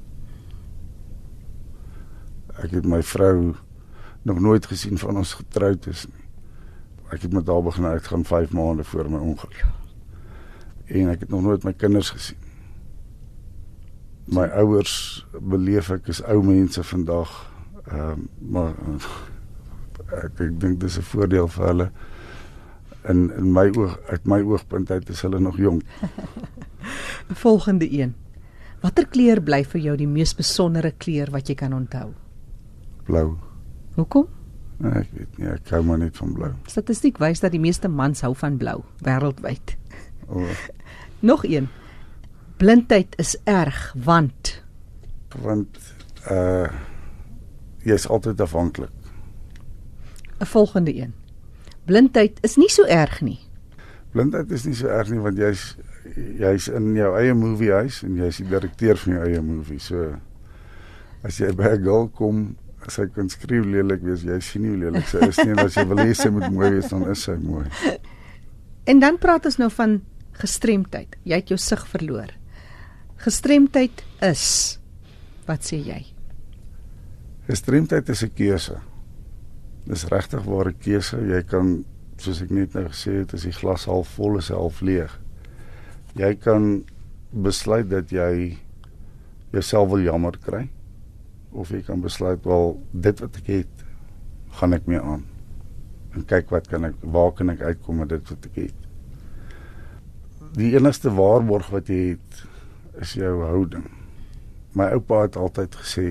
Ek 2.63 2.71
het 2.71 2.87
my 2.89 3.03
vrou 3.03 3.55
nog 4.23 4.41
nooit 4.41 4.67
gesien 4.67 4.99
van 4.99 5.17
ons 5.17 5.35
getroud 5.35 5.87
is 5.87 6.07
nie. 6.07 6.25
Ek 7.15 7.23
het 7.23 7.33
met 7.33 7.47
haar 7.47 7.63
begin 7.63 7.85
uitgaan 7.85 8.25
5 8.25 8.53
maande 8.53 8.85
voor 8.85 9.11
my 9.11 9.19
ongeluk. 9.19 9.65
En 10.87 11.09
ek 11.09 11.21
het 11.21 11.29
nog 11.29 11.43
nooit 11.43 11.65
my 11.65 11.73
kinders 11.73 12.11
gesien. 12.11 12.39
My 14.25 14.49
ouers 14.59 15.27
beleef 15.41 15.91
ek 15.95 16.09
is 16.11 16.23
ou 16.25 16.43
mense 16.43 16.83
vandag. 16.83 17.31
Ehm 17.87 18.11
um, 18.11 18.29
maar 18.39 18.75
ek, 20.11 20.41
ek 20.41 20.61
dink 20.61 20.81
dis 20.81 20.99
'n 20.99 21.07
voordeel 21.13 21.49
vir 21.49 21.67
hulle 21.67 21.91
in 23.09 23.31
in 23.39 23.53
my 23.53 23.71
oog 23.77 23.99
uit 24.11 24.27
my 24.27 24.41
oogpunt 24.43 24.91
uit 24.91 25.09
is 25.09 25.21
hulle 25.21 25.41
nog 25.41 25.57
jonk. 25.57 25.83
Volgende 27.47 27.93
een. 27.93 28.15
Watter 28.81 29.07
kleur 29.07 29.43
bly 29.43 29.65
vir 29.65 29.81
jou 29.81 29.97
die 29.97 30.09
mees 30.11 30.35
besondere 30.35 30.93
kleur 30.99 31.31
wat 31.31 31.49
jy 31.49 31.55
kan 31.55 31.73
onthou? 31.73 32.13
Blou. 33.07 33.37
Hoekom? 33.95 34.27
Nee, 34.77 34.93
ek 34.93 35.13
weet 35.17 35.39
nie, 35.41 35.49
ek 35.49 35.71
hou 35.73 35.83
maar 35.87 35.99
net 36.03 36.17
van 36.21 36.33
blou. 36.37 36.51
Statistiek 36.69 37.19
wys 37.23 37.41
dat 37.41 37.55
die 37.55 37.61
meeste 37.63 37.89
mans 37.89 38.21
hou 38.27 38.35
van 38.37 38.59
blou 38.61 38.83
wêreldwyd. 39.07 39.77
Oh, 40.29 40.51
Nog 41.31 41.45
een. 41.49 41.69
Blindheid 42.61 43.17
is 43.21 43.37
erg 43.45 43.95
want 44.05 44.63
want 45.43 45.79
uh 46.33 46.69
jy's 47.87 48.07
altyd 48.09 48.41
afhanklik. 48.41 48.91
'n 50.41 50.45
volgende 50.47 50.95
een. 50.97 51.13
Blindheid 51.85 52.39
is 52.43 52.57
nie 52.57 52.69
so 52.69 52.85
erg 52.85 53.21
nie. 53.21 53.39
Blindheid 54.13 54.51
is 54.51 54.65
nie 54.65 54.75
so 54.75 54.87
erg 54.87 55.11
nie 55.11 55.21
want 55.21 55.39
jy's 55.39 55.77
jy's 56.39 56.69
in 56.69 56.95
jou 56.97 57.13
eie 57.19 57.35
movie 57.35 57.73
huis 57.73 58.03
en 58.03 58.17
jy's 58.17 58.37
die 58.37 58.49
direkteur 58.49 58.97
van 58.97 59.13
jou 59.13 59.25
eie 59.29 59.43
movie. 59.43 59.79
So 59.79 60.17
as 61.23 61.39
jy 61.39 61.53
by 61.55 61.77
'n 61.77 61.83
girl 61.83 62.09
kom, 62.09 62.57
sy 62.93 63.07
kan 63.15 63.29
skryf 63.33 63.65
lelik 63.67 64.03
wees, 64.07 64.25
jy 64.27 64.39
sien 64.45 64.63
nie 64.65 64.73
hoe 64.75 64.81
lelik 64.87 65.09
sy 65.11 65.23
is 65.27 65.39
nie 65.43 65.55
en 65.55 65.63
as 65.65 65.77
jy 65.79 65.85
wil 65.91 66.03
hê 66.03 66.13
sy 66.15 66.31
moet 66.35 66.51
mooi 66.53 66.71
wees, 66.77 66.91
dan 66.93 67.07
is 67.11 67.25
sy 67.27 67.37
mooi. 67.43 67.65
En 68.87 69.01
dan 69.03 69.19
praat 69.19 69.47
ons 69.49 69.59
nou 69.59 69.71
van 69.75 69.97
gestremdheid. 70.39 71.17
Jy 71.27 71.41
het 71.41 71.51
jou 71.51 71.59
sig 71.59 71.83
verloor. 71.91 72.31
Gestremdheid 73.25 74.05
is 74.23 74.45
wat 75.49 75.67
sê 75.67 75.81
jy? 75.81 76.03
Gestremdheid 77.49 78.09
is 78.09 78.23
'n 78.23 78.31
keuse. 78.35 78.77
Dis 79.87 80.05
regtig 80.05 80.45
ware 80.45 80.73
keuse. 80.73 81.17
Jy 81.17 81.43
kan 81.43 81.85
soos 82.19 82.43
ek 82.43 82.51
net 82.51 82.75
nou 82.75 82.85
gesê 82.89 83.21
het, 83.21 83.35
as 83.35 83.43
die 83.43 83.53
glas 83.53 83.85
half 83.85 84.09
vol 84.17 84.39
is, 84.39 84.49
half 84.49 84.81
leeg. 84.81 85.19
Jy 86.15 86.35
kan 86.35 86.85
besluit 87.33 87.89
dat 87.91 88.11
jy 88.11 88.59
jouself 89.53 89.89
wil 89.91 90.01
jammer 90.01 90.39
kry 90.39 90.69
of 91.57 91.73
jy 91.73 91.83
kan 91.87 92.03
besluit 92.05 92.45
wel 92.45 92.77
dit 92.93 93.23
wat 93.25 93.39
ek 93.41 93.49
het 93.53 93.85
gaan 94.59 94.77
ek 94.77 94.87
mee 94.89 95.01
aan. 95.01 95.25
En 96.17 96.25
kyk 96.25 96.53
wat 96.55 96.69
kan 96.73 96.89
ek 96.89 97.01
waar 97.03 97.33
kan 97.37 97.53
ek 97.53 97.65
uitkom 97.65 98.03
met 98.03 98.13
dit 98.13 98.33
wat 98.33 98.51
ek 98.51 98.61
het. 98.67 98.85
Die 100.57 100.73
enigste 100.77 101.13
waarborg 101.13 101.69
wat 101.75 101.91
jy 101.93 102.17
het 102.17 102.45
is 103.05 103.17
jou 103.19 103.33
houding. 103.45 103.89
My 104.77 104.91
oupa 104.97 105.25
het 105.27 105.37
altyd 105.41 105.77
gesê 105.83 106.07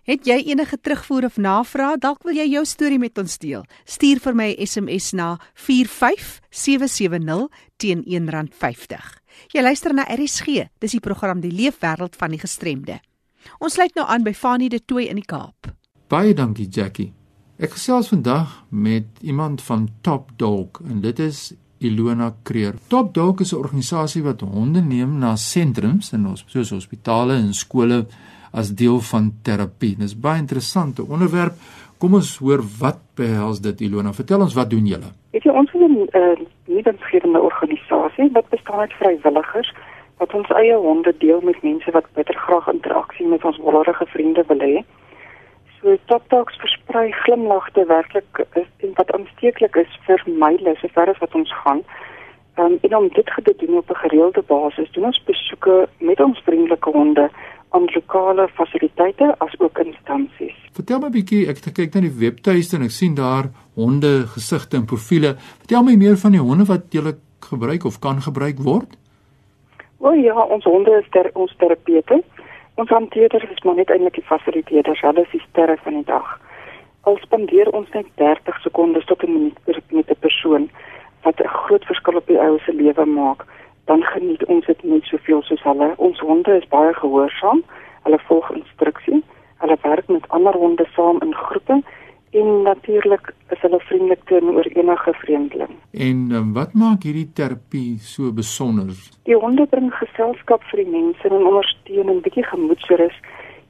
Het 0.08 0.24
jy 0.24 0.40
enige 0.48 0.80
terugvoer 0.80 1.24
of 1.24 1.36
navraag, 1.36 1.98
dalk 2.00 2.22
wil 2.22 2.34
jy 2.34 2.48
jou 2.48 2.64
storie 2.64 2.98
met 2.98 3.18
ons 3.18 3.38
deel. 3.38 3.64
Stuur 3.84 4.20
vir 4.20 4.34
my 4.34 4.54
'n 4.56 4.66
SMS 4.66 5.12
na 5.12 5.38
45770 5.54 7.48
teen 7.76 8.04
R1.50. 8.06 9.20
Jy 9.52 9.62
luister 9.62 9.94
na 9.94 10.06
RSG. 10.08 10.46
Dis 10.78 10.90
die 10.90 11.00
program 11.00 11.40
Die 11.40 11.52
Leefwêreld 11.52 12.16
van 12.16 12.30
die 12.30 12.38
Gestremde. 12.38 13.00
Ons 13.58 13.72
sluit 13.72 13.94
nou 13.94 14.06
aan 14.06 14.22
by 14.22 14.32
Fanie 14.32 14.68
de 14.68 14.84
Tooy 14.84 15.02
in 15.02 15.16
die 15.16 15.24
Kaap. 15.24 15.74
Baie 16.08 16.34
dankie 16.34 16.68
Jackie. 16.68 17.12
Ek 17.58 17.74
gesels 17.74 18.08
vandag 18.08 18.64
met 18.70 19.04
iemand 19.20 19.62
van 19.62 19.88
Top 20.00 20.30
Dog 20.36 20.68
en 20.88 21.00
dit 21.00 21.18
is 21.18 21.52
Ilona 21.78 22.32
Kreer. 22.42 22.74
Top 22.88 23.14
Dog 23.14 23.40
is 23.40 23.52
'n 23.52 23.58
organisasie 23.58 24.22
wat 24.22 24.40
honde 24.40 24.80
neem 24.80 25.18
na 25.18 25.36
sentrums 25.36 26.12
in 26.12 26.26
ons 26.26 26.44
soos 26.46 26.70
hospitale 26.70 27.34
en 27.34 27.52
skole 27.52 28.06
as 28.52 28.74
deel 28.74 29.00
van 29.00 29.32
terapie. 29.42 29.96
Dis 29.96 30.20
baie 30.20 30.38
interessante 30.38 31.02
onderwerp. 31.02 31.54
Kom 31.98 32.14
ons 32.14 32.38
hoor 32.38 32.62
wat 32.78 32.98
behels 33.14 33.60
dit 33.60 33.80
Ilona. 33.80 34.12
Vertel 34.12 34.40
ons 34.40 34.54
wat 34.54 34.70
doen 34.70 34.86
julle? 34.86 35.10
Weet 35.32 35.42
jy 35.42 35.50
ons 35.50 35.72
is 35.74 35.80
'n 35.80 36.08
uh, 36.12 36.46
nuwensgewende 36.66 37.40
organisasie 37.40 38.30
wat 38.32 38.48
bestaan 38.48 38.80
uit 38.80 38.92
vrywilligers 38.92 39.72
wat 40.18 40.34
ons 40.34 40.48
eie 40.48 40.74
honde 40.74 41.14
deel 41.18 41.40
met 41.40 41.62
mense 41.62 41.90
wat 41.90 42.06
bitter 42.14 42.34
graag 42.34 42.68
interaksie 42.68 43.26
met 43.26 43.44
ons 43.44 43.58
wollerige 43.58 44.06
vriende 44.06 44.44
wil 44.46 44.58
hê. 44.58 44.84
So 45.80 45.96
TikToks 46.06 46.56
versprei 46.58 47.12
glimlagte 47.12 47.84
werklik 47.86 48.46
is 48.52 48.66
en 48.76 48.77
wat 48.94 49.12
aansteeklik 49.12 49.76
is 49.76 49.98
vir 50.06 50.22
myle 50.26 50.74
sover 50.80 51.08
as 51.08 51.18
wat 51.18 51.34
ons 51.34 51.52
gaan. 51.62 51.82
Um, 52.58 52.78
en 52.82 52.96
om 52.96 53.08
dit 53.14 53.26
te 53.44 53.54
doen 53.58 53.76
op 53.76 53.90
'n 53.90 54.02
gereelde 54.04 54.42
basis, 54.46 54.90
doen 54.92 55.04
ons 55.04 55.22
besoeke 55.24 55.88
met 55.98 56.20
ons 56.20 56.38
vriendelike 56.44 56.90
honde 56.90 57.30
aan 57.68 57.84
lokale 57.94 58.48
fasiliteite 58.48 59.34
as 59.38 59.54
ook 59.58 59.78
instansies. 59.78 60.56
Vertel 60.72 60.98
my 60.98 61.06
'n 61.06 61.12
bietjie, 61.12 61.48
ek 61.48 61.56
kyk 61.74 61.94
na 61.94 62.00
die 62.00 62.18
webtuiste 62.18 62.76
en 62.76 62.82
ek 62.82 62.90
sien 62.90 63.14
daar 63.14 63.44
honde 63.74 64.26
gesigte 64.26 64.76
en 64.76 64.84
profile. 64.84 65.34
Vertel 65.58 65.82
my 65.82 65.94
meer 65.94 66.16
van 66.16 66.32
die 66.32 66.40
honde 66.40 66.64
wat 66.64 66.82
jy 66.90 67.14
gebruik 67.40 67.84
of 67.84 67.98
kan 67.98 68.20
gebruik 68.20 68.58
word. 68.58 68.96
O 69.98 70.12
ja, 70.12 70.42
ons 70.42 70.64
honde 70.64 70.90
is 70.90 71.08
ter, 71.10 71.30
ons 71.34 71.54
terapeute. 71.56 72.22
Ons 72.74 72.88
hanteerders 72.88 73.50
is 73.50 73.62
maar 73.64 73.74
net 73.74 73.90
eintlik 73.90 74.14
die 74.14 74.28
fasiliteerders, 74.28 75.00
hulle 75.00 75.20
is 75.20 75.30
die 75.30 75.42
sterre 75.50 75.76
van 75.82 75.94
die 75.94 76.04
dag. 76.04 76.40
Al 77.08 77.16
spandeer 77.22 77.68
ons 77.72 77.88
net 77.96 78.08
30 78.20 78.56
sekondes 78.64 79.06
tot 79.08 79.22
'n 79.24 79.32
minuut 79.32 79.58
per 79.64 79.80
met 79.96 80.10
'n 80.10 80.20
persoon 80.24 80.64
wat 81.24 81.40
'n 81.40 81.54
groot 81.62 81.84
verskil 81.90 82.16
op 82.16 82.26
die 82.26 82.40
ou 82.46 82.58
se 82.58 82.72
lewe 82.72 83.04
maak, 83.04 83.40
dan 83.84 84.02
geniet 84.02 84.44
ons 84.44 84.66
dit 84.66 84.82
net 84.82 85.04
soveel 85.04 85.42
soos 85.42 85.62
hulle. 85.62 85.88
Ons 85.96 86.18
honde 86.18 86.52
is 86.60 86.68
baie 86.68 86.94
gehoorsaam. 86.94 87.62
Hulle 88.04 88.18
volg 88.28 88.50
instruksie. 88.50 89.24
Hulle 89.62 89.76
werk 89.82 90.08
met 90.08 90.28
ander 90.28 90.52
honde 90.52 90.86
saam 90.94 91.16
in 91.20 91.34
groepe 91.34 91.82
en 92.30 92.62
natuurlik 92.62 93.34
is 93.48 93.60
hulle 93.60 93.80
vriendelik 93.80 94.22
teenoor 94.24 94.66
enige 94.80 95.12
vreemdeling. 95.12 95.72
En 95.92 96.18
um, 96.32 96.52
wat 96.52 96.72
maak 96.72 97.02
hierdie 97.02 97.32
terapie 97.32 97.98
so 97.98 98.32
besonder? 98.32 98.92
Die 99.22 99.36
honde 99.36 99.66
bring 99.66 99.92
geselskap 99.94 100.62
vir 100.62 100.84
die 100.84 100.92
mense 100.98 101.28
en 101.28 101.46
ondersteun 101.46 102.10
'n 102.10 102.20
bietjie 102.20 102.44
gemoedsrus 102.44 103.16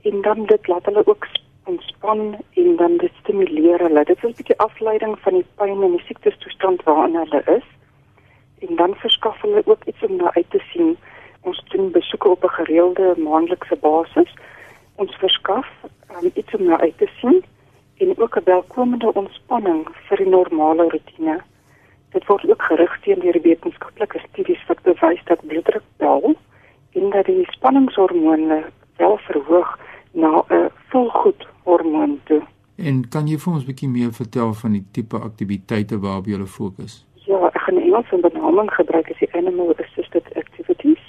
en 0.02 0.22
dan 0.22 0.46
dit 0.46 0.66
laat 0.66 0.84
hulle 0.84 1.06
ook 1.06 1.26
ontspan 1.68 2.36
en 2.54 2.76
dan 2.76 2.96
dit 2.96 3.12
stimuleer 3.20 3.78
hulle. 3.78 4.04
Dit 4.04 4.16
is 4.16 4.30
'n 4.30 4.36
bietjie 4.36 4.58
afleiding 4.58 5.18
van 5.24 5.34
die 5.38 5.46
pyn 5.56 5.82
en 5.82 5.96
die 5.96 6.06
siektestoestand 6.08 6.82
waarin 6.82 7.16
hulle 7.22 7.42
is. 7.58 7.68
En 8.58 8.76
dan 8.76 8.94
verskaf 8.94 9.40
hulle 9.40 9.62
ook 9.64 9.84
iets 9.84 10.02
om 10.08 10.16
na 10.16 10.34
uit 10.34 10.50
te 10.50 10.62
sien. 10.72 10.96
Ons 11.40 11.64
doen 11.68 11.90
besoeke 11.90 12.28
op 12.28 12.44
'n 12.44 12.56
gereelde 12.58 13.14
maandelikse 13.16 13.76
basis. 13.76 14.34
Ons 14.94 15.14
verskaf 15.16 15.68
um, 16.10 16.30
iets 16.34 16.54
om 16.54 16.64
na 16.64 16.80
uit 16.80 16.98
te 16.98 17.08
sien 17.20 17.44
en 17.96 18.18
ook 18.18 18.36
'n 18.36 18.44
welkomende 18.44 19.14
ontspanning 19.14 19.88
vir 20.06 20.16
die 20.16 20.28
normale 20.28 20.82
rotine. 20.82 21.40
Dit 22.10 22.26
word 22.26 22.50
ook 22.50 22.62
gerig 22.62 23.00
teen 23.00 23.18
deur 23.18 23.40
wetenskaplike 23.42 24.18
studies 24.18 24.66
wat 24.66 24.82
bewys 24.82 25.24
dat 25.24 25.46
bloeddruk 25.46 25.86
daal 25.96 26.34
en 26.92 27.10
dat 27.10 27.24
die 27.24 27.46
spanningshormone 27.50 28.64
wel 28.96 29.18
verhoog 29.18 29.78
na 30.12 30.44
'n 30.48 30.70
volgoed 30.88 31.46
hormoon 31.68 32.18
toe. 32.30 32.42
En 32.76 33.02
kan 33.14 33.28
jy 33.28 33.38
vir 33.38 33.52
ons 33.52 33.62
'n 33.62 33.70
bietjie 33.70 33.88
meer 33.88 34.12
vertel 34.12 34.52
van 34.62 34.72
die 34.72 34.84
tipe 34.92 35.16
aktiwiteite 35.28 35.98
waarop 36.04 36.26
jy 36.26 36.46
fokus? 36.46 37.04
Ja, 37.26 37.38
ek 37.54 37.60
gaan 37.64 37.74
'n 37.76 37.86
Engelse 37.86 38.16
benaming 38.16 38.70
gebruik 38.70 39.10
as 39.10 39.18
die 39.18 39.32
animal 39.34 39.74
assisted 39.84 40.26
activities. 40.36 41.04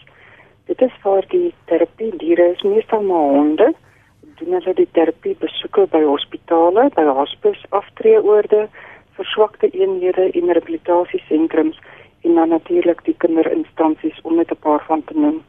Dit 0.66 0.82
is 0.82 0.94
vir 1.04 1.26
die 1.30 1.54
terapie 1.66 2.12
diere, 2.18 2.52
is 2.56 2.64
meestal 2.64 3.02
maar 3.02 3.30
honde 3.38 3.74
doen 4.40 4.56
hulle 4.56 4.74
die 4.76 4.88
terapie 4.96 5.36
besoeke 5.40 5.86
by 5.94 6.02
hospitale, 6.06 6.88
by 6.96 7.06
hospis 7.20 7.62
aftreeoorde, 7.76 8.68
verswakte 9.20 9.70
eenhede 9.76 10.30
en 10.32 10.52
rehabilitasiesentrums 10.56 11.80
en 12.28 12.36
dan 12.40 12.54
natuurlik 12.56 13.04
die 13.08 13.16
kinderinstansies 13.24 14.20
om 14.24 14.36
net 14.36 14.52
'n 14.52 14.64
paar 14.66 14.84
van 14.88 15.04
te 15.04 15.16
noem. 15.24 15.42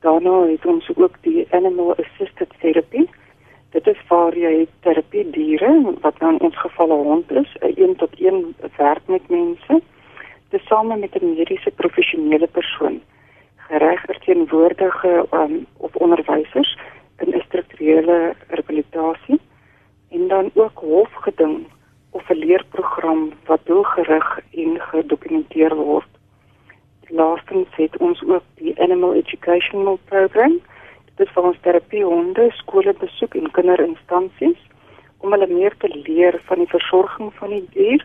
Daarna 0.00 0.34
het 0.46 0.66
ons 0.66 0.90
ook 0.96 1.16
die 1.22 1.46
animal 1.50 1.94
assisted 2.02 2.50
therapy. 2.60 3.06
Dit 3.70 3.86
is 3.86 3.98
waar 4.08 4.34
jy 4.34 4.66
terapie 4.80 5.30
diere 5.30 5.70
wat 6.02 6.18
nou 6.18 6.32
in 6.32 6.40
ons 6.40 6.58
geval 6.58 6.88
'n 6.94 7.04
hond 7.10 7.30
is, 7.30 7.50
'n 7.60 7.74
een 7.82 7.96
tot 7.96 8.20
een 8.20 8.54
werk 8.76 9.06
met 9.06 9.28
mense, 9.28 9.82
tesame 10.48 10.96
met 10.96 11.14
'n 11.14 11.34
mediese 11.34 11.70
professionele 11.70 12.46
persoon, 12.46 13.00
geregter 13.56 14.18
teenwoordige 14.18 15.26
um, 15.32 15.66
of 15.76 15.96
onderwysers 15.96 16.78
in 17.18 17.28
'n 17.34 17.42
strukturele 17.46 18.34
rehabilitasie 18.48 19.40
en 20.10 20.28
dan 20.28 20.50
ook 20.54 20.78
hofgeding 20.78 21.66
of 22.10 22.28
'n 22.28 22.34
leerprogram 22.34 23.32
wat 23.44 23.60
doelgerig 23.64 24.40
en 24.52 24.80
gedokumenteer 24.80 25.74
word. 25.74 26.08
Laastens 27.08 27.68
het 27.70 27.96
ons 27.96 28.22
ook 28.26 28.42
die 28.54 28.80
Animal 28.80 29.14
Educational 29.14 29.98
Program. 30.04 30.60
Dit 31.20 31.28
is 31.28 31.34
vir 31.36 31.46
ons 31.50 31.58
terapiehonde, 31.60 32.44
skole 32.56 32.94
besoek 32.96 33.34
en 33.36 33.50
kinderinstansies 33.52 34.60
om 35.20 35.34
hulle 35.34 35.48
meer 35.50 35.74
te 35.82 35.88
leer 35.92 36.38
van 36.46 36.62
die 36.62 36.68
versorging 36.70 37.28
van 37.36 37.50
die 37.52 37.66
dier 37.74 38.04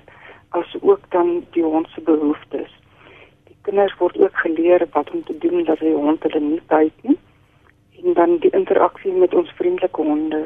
as 0.59 0.73
ook 0.81 1.05
dan 1.13 1.29
die 1.55 1.63
hond 1.63 1.87
se 1.93 2.01
behoeftes. 2.09 2.73
Die 3.47 3.55
kinders 3.63 3.93
word 4.01 4.19
ook 4.19 4.35
geleer 4.43 4.83
wat 4.97 5.13
om 5.15 5.23
te 5.29 5.35
doen 5.45 5.63
dat 5.69 5.79
die 5.79 5.93
hond 5.95 6.27
hulle 6.27 6.41
nie 6.43 6.59
byt 6.73 7.07
nie 7.07 7.15
en 8.01 8.17
dan 8.17 8.35
die 8.43 8.51
interaksie 8.59 9.13
met 9.15 9.37
ons 9.43 9.53
vriendelike 9.61 10.09
honde. 10.09 10.41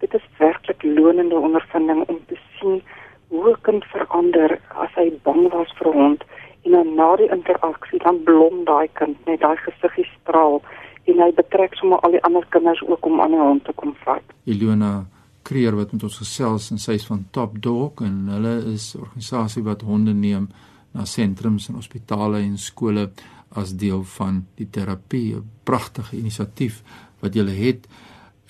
Dit 0.00 0.16
is 0.16 0.24
werklik 0.38 0.80
lonende 0.96 1.36
ondervinding 1.36 2.06
om 2.08 2.22
te 2.30 2.40
sien 2.54 2.80
hoe 3.28 3.50
'n 3.52 3.60
kind 3.68 3.84
verander 3.92 4.56
as 4.86 4.96
hy 4.96 5.10
bang 5.28 5.52
was 5.52 5.76
vir 5.76 5.92
'n 5.92 6.00
hond 6.00 6.24
en 6.64 6.70
dan 6.70 6.94
na 6.94 7.16
die 7.16 7.28
interaksie 7.36 7.98
dan 7.98 8.22
blom 8.22 8.64
daai 8.64 8.88
kind 8.92 9.26
net 9.26 9.40
daai 9.40 9.56
gesiggie 9.56 10.08
straal 10.16 10.62
en 11.04 11.20
hy 11.20 11.32
betrek 11.36 11.74
sommer 11.74 12.00
al 12.00 12.16
die 12.16 12.22
ander 12.22 12.46
kinders 12.48 12.82
ook 12.86 13.06
om 13.06 13.20
aan 13.20 13.30
die 13.30 13.40
hond 13.40 13.64
te 13.64 13.72
kom 13.76 13.94
vat. 14.04 14.22
Ilona 14.44 15.04
Kreer 15.44 15.76
wat 15.76 15.92
met 15.92 16.02
ons 16.06 16.16
gesels 16.22 16.70
en 16.72 16.78
sy 16.80 16.94
is 16.96 17.04
van 17.04 17.26
Top 17.36 17.58
Dog 17.60 18.00
en 18.00 18.30
hulle 18.32 18.54
is 18.72 18.94
'n 18.94 19.02
organisasie 19.04 19.62
wat 19.62 19.82
honde 19.82 20.14
neem 20.14 20.48
na 20.94 21.04
sentrums 21.04 21.68
en 21.68 21.74
hospitale 21.74 22.38
en 22.40 22.56
skole 22.58 23.10
as 23.54 23.76
deel 23.76 24.02
van 24.16 24.46
die 24.56 24.70
terapie, 24.70 25.36
'n 25.36 25.44
pragtige 25.64 26.16
inisiatief 26.16 26.82
wat 27.20 27.34
jy 27.34 27.44
het. 27.44 27.86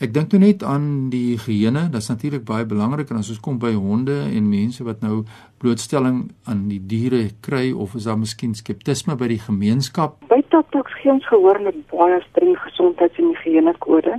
Ek 0.00 0.12
dink 0.14 0.30
toe 0.30 0.38
net 0.38 0.62
aan 0.62 1.10
die 1.10 1.36
higiëne, 1.36 1.88
dit's 1.90 2.08
natuurlik 2.08 2.44
baie 2.44 2.64
belangrik 2.64 3.10
en 3.10 3.16
as 3.16 3.30
ons 3.30 3.40
kom 3.40 3.58
by 3.58 3.72
honde 3.72 4.16
en 4.30 4.48
mense 4.48 4.84
wat 4.84 5.00
nou 5.00 5.24
blootstelling 5.58 6.32
aan 6.44 6.68
die 6.68 6.80
diere 6.86 7.30
kry 7.40 7.72
of 7.72 7.94
is 7.94 8.04
daar 8.04 8.18
miskien 8.18 8.54
skeptisme 8.54 9.16
by 9.16 9.28
die 9.28 9.38
gemeenskap? 9.38 10.18
By 10.28 10.42
Tatox 10.50 10.93
gee 11.04 11.12
ons 11.12 11.26
gehoor 11.28 11.60
met 11.60 11.76
baie 11.90 12.20
streng 12.30 12.56
gesondheids- 12.58 13.18
en 13.18 13.28
higiënekode. 13.34 14.14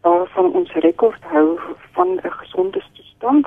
Waarvan 0.00 0.52
ons 0.52 0.72
rekord 0.72 1.22
hou 1.22 1.58
van 1.92 2.08
'n 2.16 2.30
gesonde 2.40 2.80
toestand. 2.92 3.46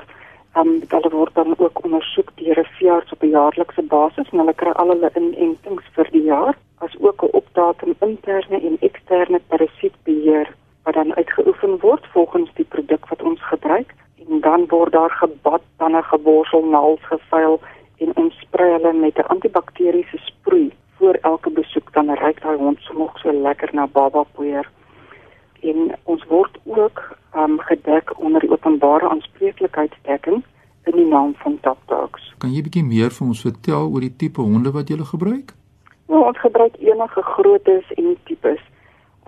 Ehm 0.54 0.68
um, 0.68 0.82
hulle 0.88 1.10
word 1.10 1.34
dan 1.34 1.58
ook 1.58 1.84
ondersoek 1.84 2.30
deur 2.34 2.58
'n 2.58 2.72
veearts 2.78 3.12
op 3.12 3.22
'n 3.22 3.34
jaarlikse 3.38 3.82
basis 3.82 4.28
en 4.30 4.38
hulle 4.38 4.54
kry 4.54 4.70
al 4.70 4.88
hulle 4.88 5.10
inentings 5.14 5.84
vir 5.94 6.08
die 6.10 6.22
jaar 6.22 6.54
as 6.78 6.94
ook 7.00 7.22
'n 7.22 7.36
opdatum 7.40 7.94
interne 8.00 8.58
en 8.68 8.76
eksterne 8.80 9.40
parasietbeheer 9.48 10.48
wat 10.84 10.94
dan 10.94 11.14
uitgeoefen 11.14 11.78
word 11.80 12.06
volgens 12.06 12.50
die 12.54 12.68
produk 12.74 13.08
wat 13.08 13.22
ons 13.22 13.42
gebruik 13.42 13.94
en 14.28 14.40
dan 14.40 14.66
word 14.68 14.92
daar 14.92 15.10
gebad 15.10 15.62
dan 15.76 15.96
'n 15.96 16.02
geborsel 16.02 16.64
naals 16.64 17.02
gevuil 17.02 17.60
en 17.96 18.16
ons 18.16 18.34
sprei 18.40 18.70
hulle 18.72 18.92
met 18.92 19.18
'n 19.18 19.30
antibakteriese 19.34 20.18
sproei 20.18 20.72
voor 20.98 21.14
elke 21.14 21.50
besoek 21.50 21.92
dan 21.92 22.10
ryk 22.10 22.42
daai 22.42 22.56
hond 22.56 22.80
somog 22.80 23.18
so 23.18 23.32
lekker 23.32 23.70
na 23.72 23.86
baba 23.86 24.24
poeier 24.34 24.66
en 25.70 25.94
ons 26.04 26.24
word 26.30 26.58
ook 26.64 27.02
um, 27.36 27.58
gedek 27.70 28.12
onder 28.18 28.40
die 28.40 28.50
openbare 28.50 29.08
aanspreeklikheidsdekking 29.08 30.42
in 30.84 30.96
die 30.96 31.06
naam 31.06 31.34
van 31.42 31.58
Top 31.60 31.78
Dogs. 31.86 32.34
Meer 32.98 33.12
vir 33.14 33.26
ons 33.30 33.40
vertel 33.44 33.84
oor 33.94 34.02
die 34.02 34.14
tipe 34.20 34.42
honde 34.42 34.70
wat 34.74 34.88
jy 34.90 34.96
gebruik? 35.10 35.52
Nou, 36.10 36.22
ons 36.26 36.38
gebruik 36.42 36.74
enige 36.82 37.22
groottes 37.22 37.92
en 37.94 38.16
tipes, 38.26 38.62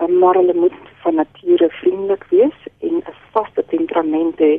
um, 0.02 0.16
maar 0.22 0.38
hulle 0.40 0.56
moet 0.58 0.78
van 1.04 1.20
nature 1.20 1.68
vriendelik 1.76 2.24
wees 2.32 2.56
en 2.88 2.96
'n 2.98 3.14
vaste 3.36 3.62
temperament 3.74 4.42
hê 4.42 4.58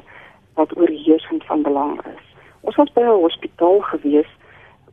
wat 0.55 0.77
oorheersend 0.77 1.43
van 1.49 1.65
belang 1.67 1.99
is. 2.13 2.23
Ons 2.61 2.75
was 2.79 2.93
by 2.95 3.01
'n 3.01 3.21
hospitaal 3.25 3.79
gewees 3.91 4.31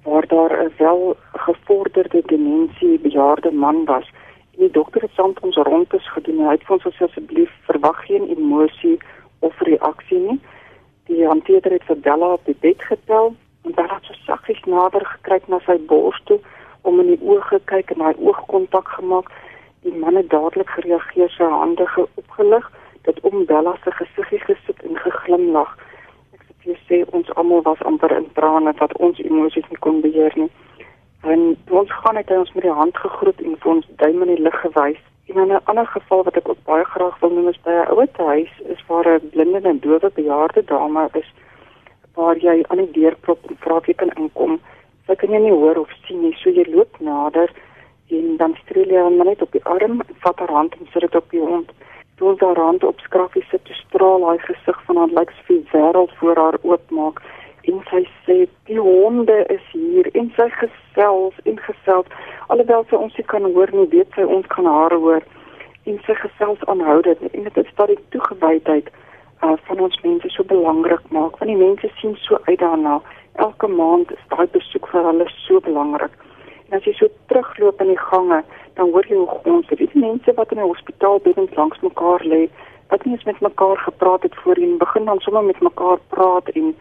waar 0.02 0.26
daar 0.26 0.52
'n 0.64 0.72
wel 0.78 1.16
gevorderde 1.46 2.22
demensie 2.26 2.98
bejaarde 2.98 3.52
man 3.52 3.85
was. 3.85 4.07
En 4.54 4.61
die 4.66 4.76
dokter 4.81 5.00
het 5.02 5.14
saam 5.14 5.28
met 5.35 5.44
ons 5.44 5.57
rondtes 5.57 6.12
gedoen. 6.12 6.46
Hy 6.46 6.54
het 6.57 6.64
vir 6.66 6.74
ons 6.76 7.00
asseblief 7.00 7.52
verwag 7.70 8.07
geen 8.07 8.24
emosie 8.37 8.98
of 9.38 9.61
reaksie 9.61 10.18
nie. 10.18 10.40
Die 11.07 11.26
hanteerder 11.26 11.72
het 11.72 11.85
vir 11.85 11.98
Bella 12.00 12.33
op 12.33 12.44
die 12.44 12.59
bed 12.61 12.83
getel 12.83 13.37
en 13.64 13.75
Bella 13.75 13.94
het 13.94 14.05
so 14.05 14.14
saggies 14.27 14.62
nader 14.64 15.05
gekruip 15.05 15.49
na 15.49 15.59
sy 15.66 15.79
bors 15.90 16.21
toe 16.25 16.38
om 16.83 17.01
in 17.01 17.11
die 17.12 17.21
oë 17.21 17.42
gekyk 17.51 17.90
en 17.94 18.05
hy 18.07 18.14
oogkontak 18.18 18.88
gemaak. 18.97 19.31
Die 19.87 19.94
man 19.94 20.16
het 20.18 20.31
dadelik 20.31 20.71
gereageer, 20.77 21.31
sy 21.35 21.49
hande 21.53 21.87
opgelig 22.14 22.71
dit 23.09 23.21
om 23.21 23.44
Bella 23.51 23.75
se 23.85 23.90
gesiggie 23.90 24.40
gesit 24.47 24.83
en 24.88 24.97
geglimlag. 25.05 25.75
Ek 26.37 26.47
sê 26.47 26.71
jy 26.71 26.79
sê 26.87 27.03
ons 27.16 27.35
almal 27.40 27.62
was 27.66 27.83
amper 27.90 28.14
in 28.16 28.31
trane 28.38 28.75
dat 28.81 28.97
ons 29.09 29.21
emosies 29.25 29.68
nie 29.73 29.83
kon 29.87 30.01
beheer 30.05 30.35
nie. 30.37 30.51
En 31.27 31.55
ons 31.81 31.94
gaan 32.01 32.18
net 32.18 32.31
ons 32.31 32.53
met 32.55 32.66
die 32.66 32.79
hand 32.81 32.97
gegroet 33.05 33.40
en 33.44 33.57
vir 33.62 33.73
ons 33.75 33.88
duim 34.03 34.27
in 34.27 34.35
die 34.35 34.42
lug 34.47 34.61
gewys. 34.64 35.01
En 35.29 35.40
in 35.44 35.53
'n 35.53 35.64
ander 35.64 35.87
geval 35.87 36.25
wat 36.25 36.37
ek 36.37 36.49
ook 36.49 36.62
baie 36.64 36.85
graag 36.85 37.18
wil 37.21 37.31
noem 37.31 37.49
is 37.49 37.61
by 37.64 37.71
'n 37.71 37.90
ouer 37.92 38.09
huis 38.16 38.53
is 38.75 38.85
waar 38.87 39.09
'n 39.09 39.29
blinde 39.33 39.61
en 39.68 39.81
dowe 39.81 40.11
bejaarde 40.14 40.64
dame 40.64 41.09
is 41.12 41.29
waar 42.18 42.38
jy 42.42 42.61
aan 42.68 42.83
die 42.83 42.92
deur 42.98 43.16
klop 43.26 43.46
en 43.48 43.59
vra 43.62 43.78
of 43.81 43.87
jy 43.87 43.94
kan 44.02 44.12
inkom. 44.18 44.59
Sy 45.07 45.16
kan 45.20 45.33
jy 45.35 45.40
nie 45.44 45.54
hoor 45.54 45.78
of 45.85 45.92
sien 46.07 46.20
nie, 46.24 46.35
so 46.42 46.50
jy 46.50 46.66
loop 46.68 46.98
nader 47.00 47.52
en 48.12 48.37
dan 48.40 48.57
streel 48.62 48.92
jy 48.92 49.04
hom 49.04 49.18
net 49.22 49.42
op 49.44 49.52
die 49.52 49.64
arm, 49.68 50.00
vat 50.24 50.42
haar 50.42 50.54
hand 50.59 50.76
en 50.78 50.90
sit 50.92 51.04
dit 51.04 51.16
op 51.20 51.31
die 51.35 51.44
hond. 51.44 51.72
Toe 52.18 52.33
ons 52.33 52.42
haar 52.42 52.59
hand 52.59 52.85
op 52.85 53.00
skraffie 53.04 53.44
sit, 53.50 53.64
te 53.68 53.76
straal 53.85 54.24
haar 54.26 54.40
gesig 54.46 54.78
van 54.87 55.02
haar 55.02 55.12
lyk 55.20 55.35
vir 55.48 55.61
wêreld 55.72 56.14
voor 56.20 56.42
haar 56.44 56.59
oopmaak 56.62 57.22
en 57.68 57.81
sy 57.90 58.00
sê 58.24 58.37
die 58.68 58.81
honde 58.81 59.37
is 59.52 59.64
hier 59.72 60.09
en 60.16 60.31
sy 60.37 60.46
gesels 60.57 61.37
en 61.50 61.59
gesels 61.66 62.09
alhoewel 62.48 62.87
sy 62.88 62.96
ons 62.96 63.18
nie 63.18 63.26
kan 63.33 63.44
hoor 63.57 63.72
nie, 63.74 63.88
weet 63.92 64.16
sy 64.16 64.24
ons 64.24 64.48
kan 64.54 64.68
haar 64.68 64.94
hoor 64.96 65.24
en 65.90 66.00
sy 66.07 66.16
gesels 66.22 66.64
aanhoudend 66.72 67.28
en 67.28 67.48
dit 67.48 67.61
is 67.62 67.74
dat 67.81 67.92
die 67.92 68.00
toegewydheid 68.14 68.88
uh, 69.42 69.57
van 69.68 69.81
ons 69.81 70.01
mense 70.03 70.29
so 70.29 70.44
belangrik 70.44 71.05
maak 71.11 71.38
want 71.38 71.51
die 71.51 71.62
mense 71.66 71.90
sien 72.01 72.16
so 72.16 72.38
uit 72.44 72.59
daarna 72.59 73.01
elke 73.35 73.68
maand 73.68 74.12
is 74.12 74.24
daai 74.29 74.46
besoek 74.59 74.88
vir 74.92 75.05
hulle 75.11 75.29
so 75.46 75.61
belangrik 75.61 76.16
En 76.68 76.77
as 76.77 76.85
jy 76.85 76.92
so 76.98 77.09
terugloop 77.33 77.81
in 77.81 77.94
die 77.94 78.01
gange, 78.11 78.42
dan 78.77 78.90
hoor 78.92 79.07
jy 79.09 79.16
hoe 79.16 79.38
ons 79.48 79.70
dit 79.72 79.94
mense 79.96 80.33
wat 80.37 80.51
in 80.53 80.59
'n 80.61 80.68
hospitaal 80.68 81.18
beddens 81.24 81.55
langs 81.57 81.81
mekaar 81.81 82.20
lê, 82.33 82.48
wat 82.90 83.05
nie 83.05 83.14
eens 83.14 83.24
met 83.24 83.40
mekaar 83.40 83.79
gepraat 83.85 84.22
het 84.22 84.35
voorheen, 84.42 84.77
begin 84.79 85.05
dan 85.05 85.20
sommer 85.20 85.44
met 85.44 85.61
mekaar 85.61 85.98
praat 86.09 86.48
en 86.48 86.77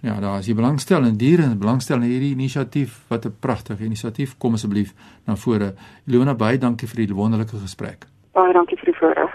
Ja, 0.02 0.18
daar 0.18 0.38
is 0.38 0.46
die 0.50 0.58
belangstel 0.58 1.04
in 1.06 1.14
diere 1.16 1.42
en 1.46 1.58
belangstel 1.58 2.02
in 2.02 2.10
hierdie 2.10 2.34
inisiatief 2.34 3.06
wat 3.08 3.24
'n 3.26 3.36
pragtige 3.38 3.84
inisiatief 3.84 4.38
kom 4.38 4.54
asseblief 4.54 4.94
na 5.26 5.36
vore. 5.36 5.74
Ilona 6.06 6.34
baie 6.34 6.58
dankie 6.58 6.88
vir 6.88 7.06
die 7.06 7.14
wonderlike 7.14 7.56
gesprek. 7.56 8.06
Baie 8.32 8.52
dankie 8.52 8.76
vir 8.76 8.84
die 8.84 8.98
voorreg. 8.98 9.30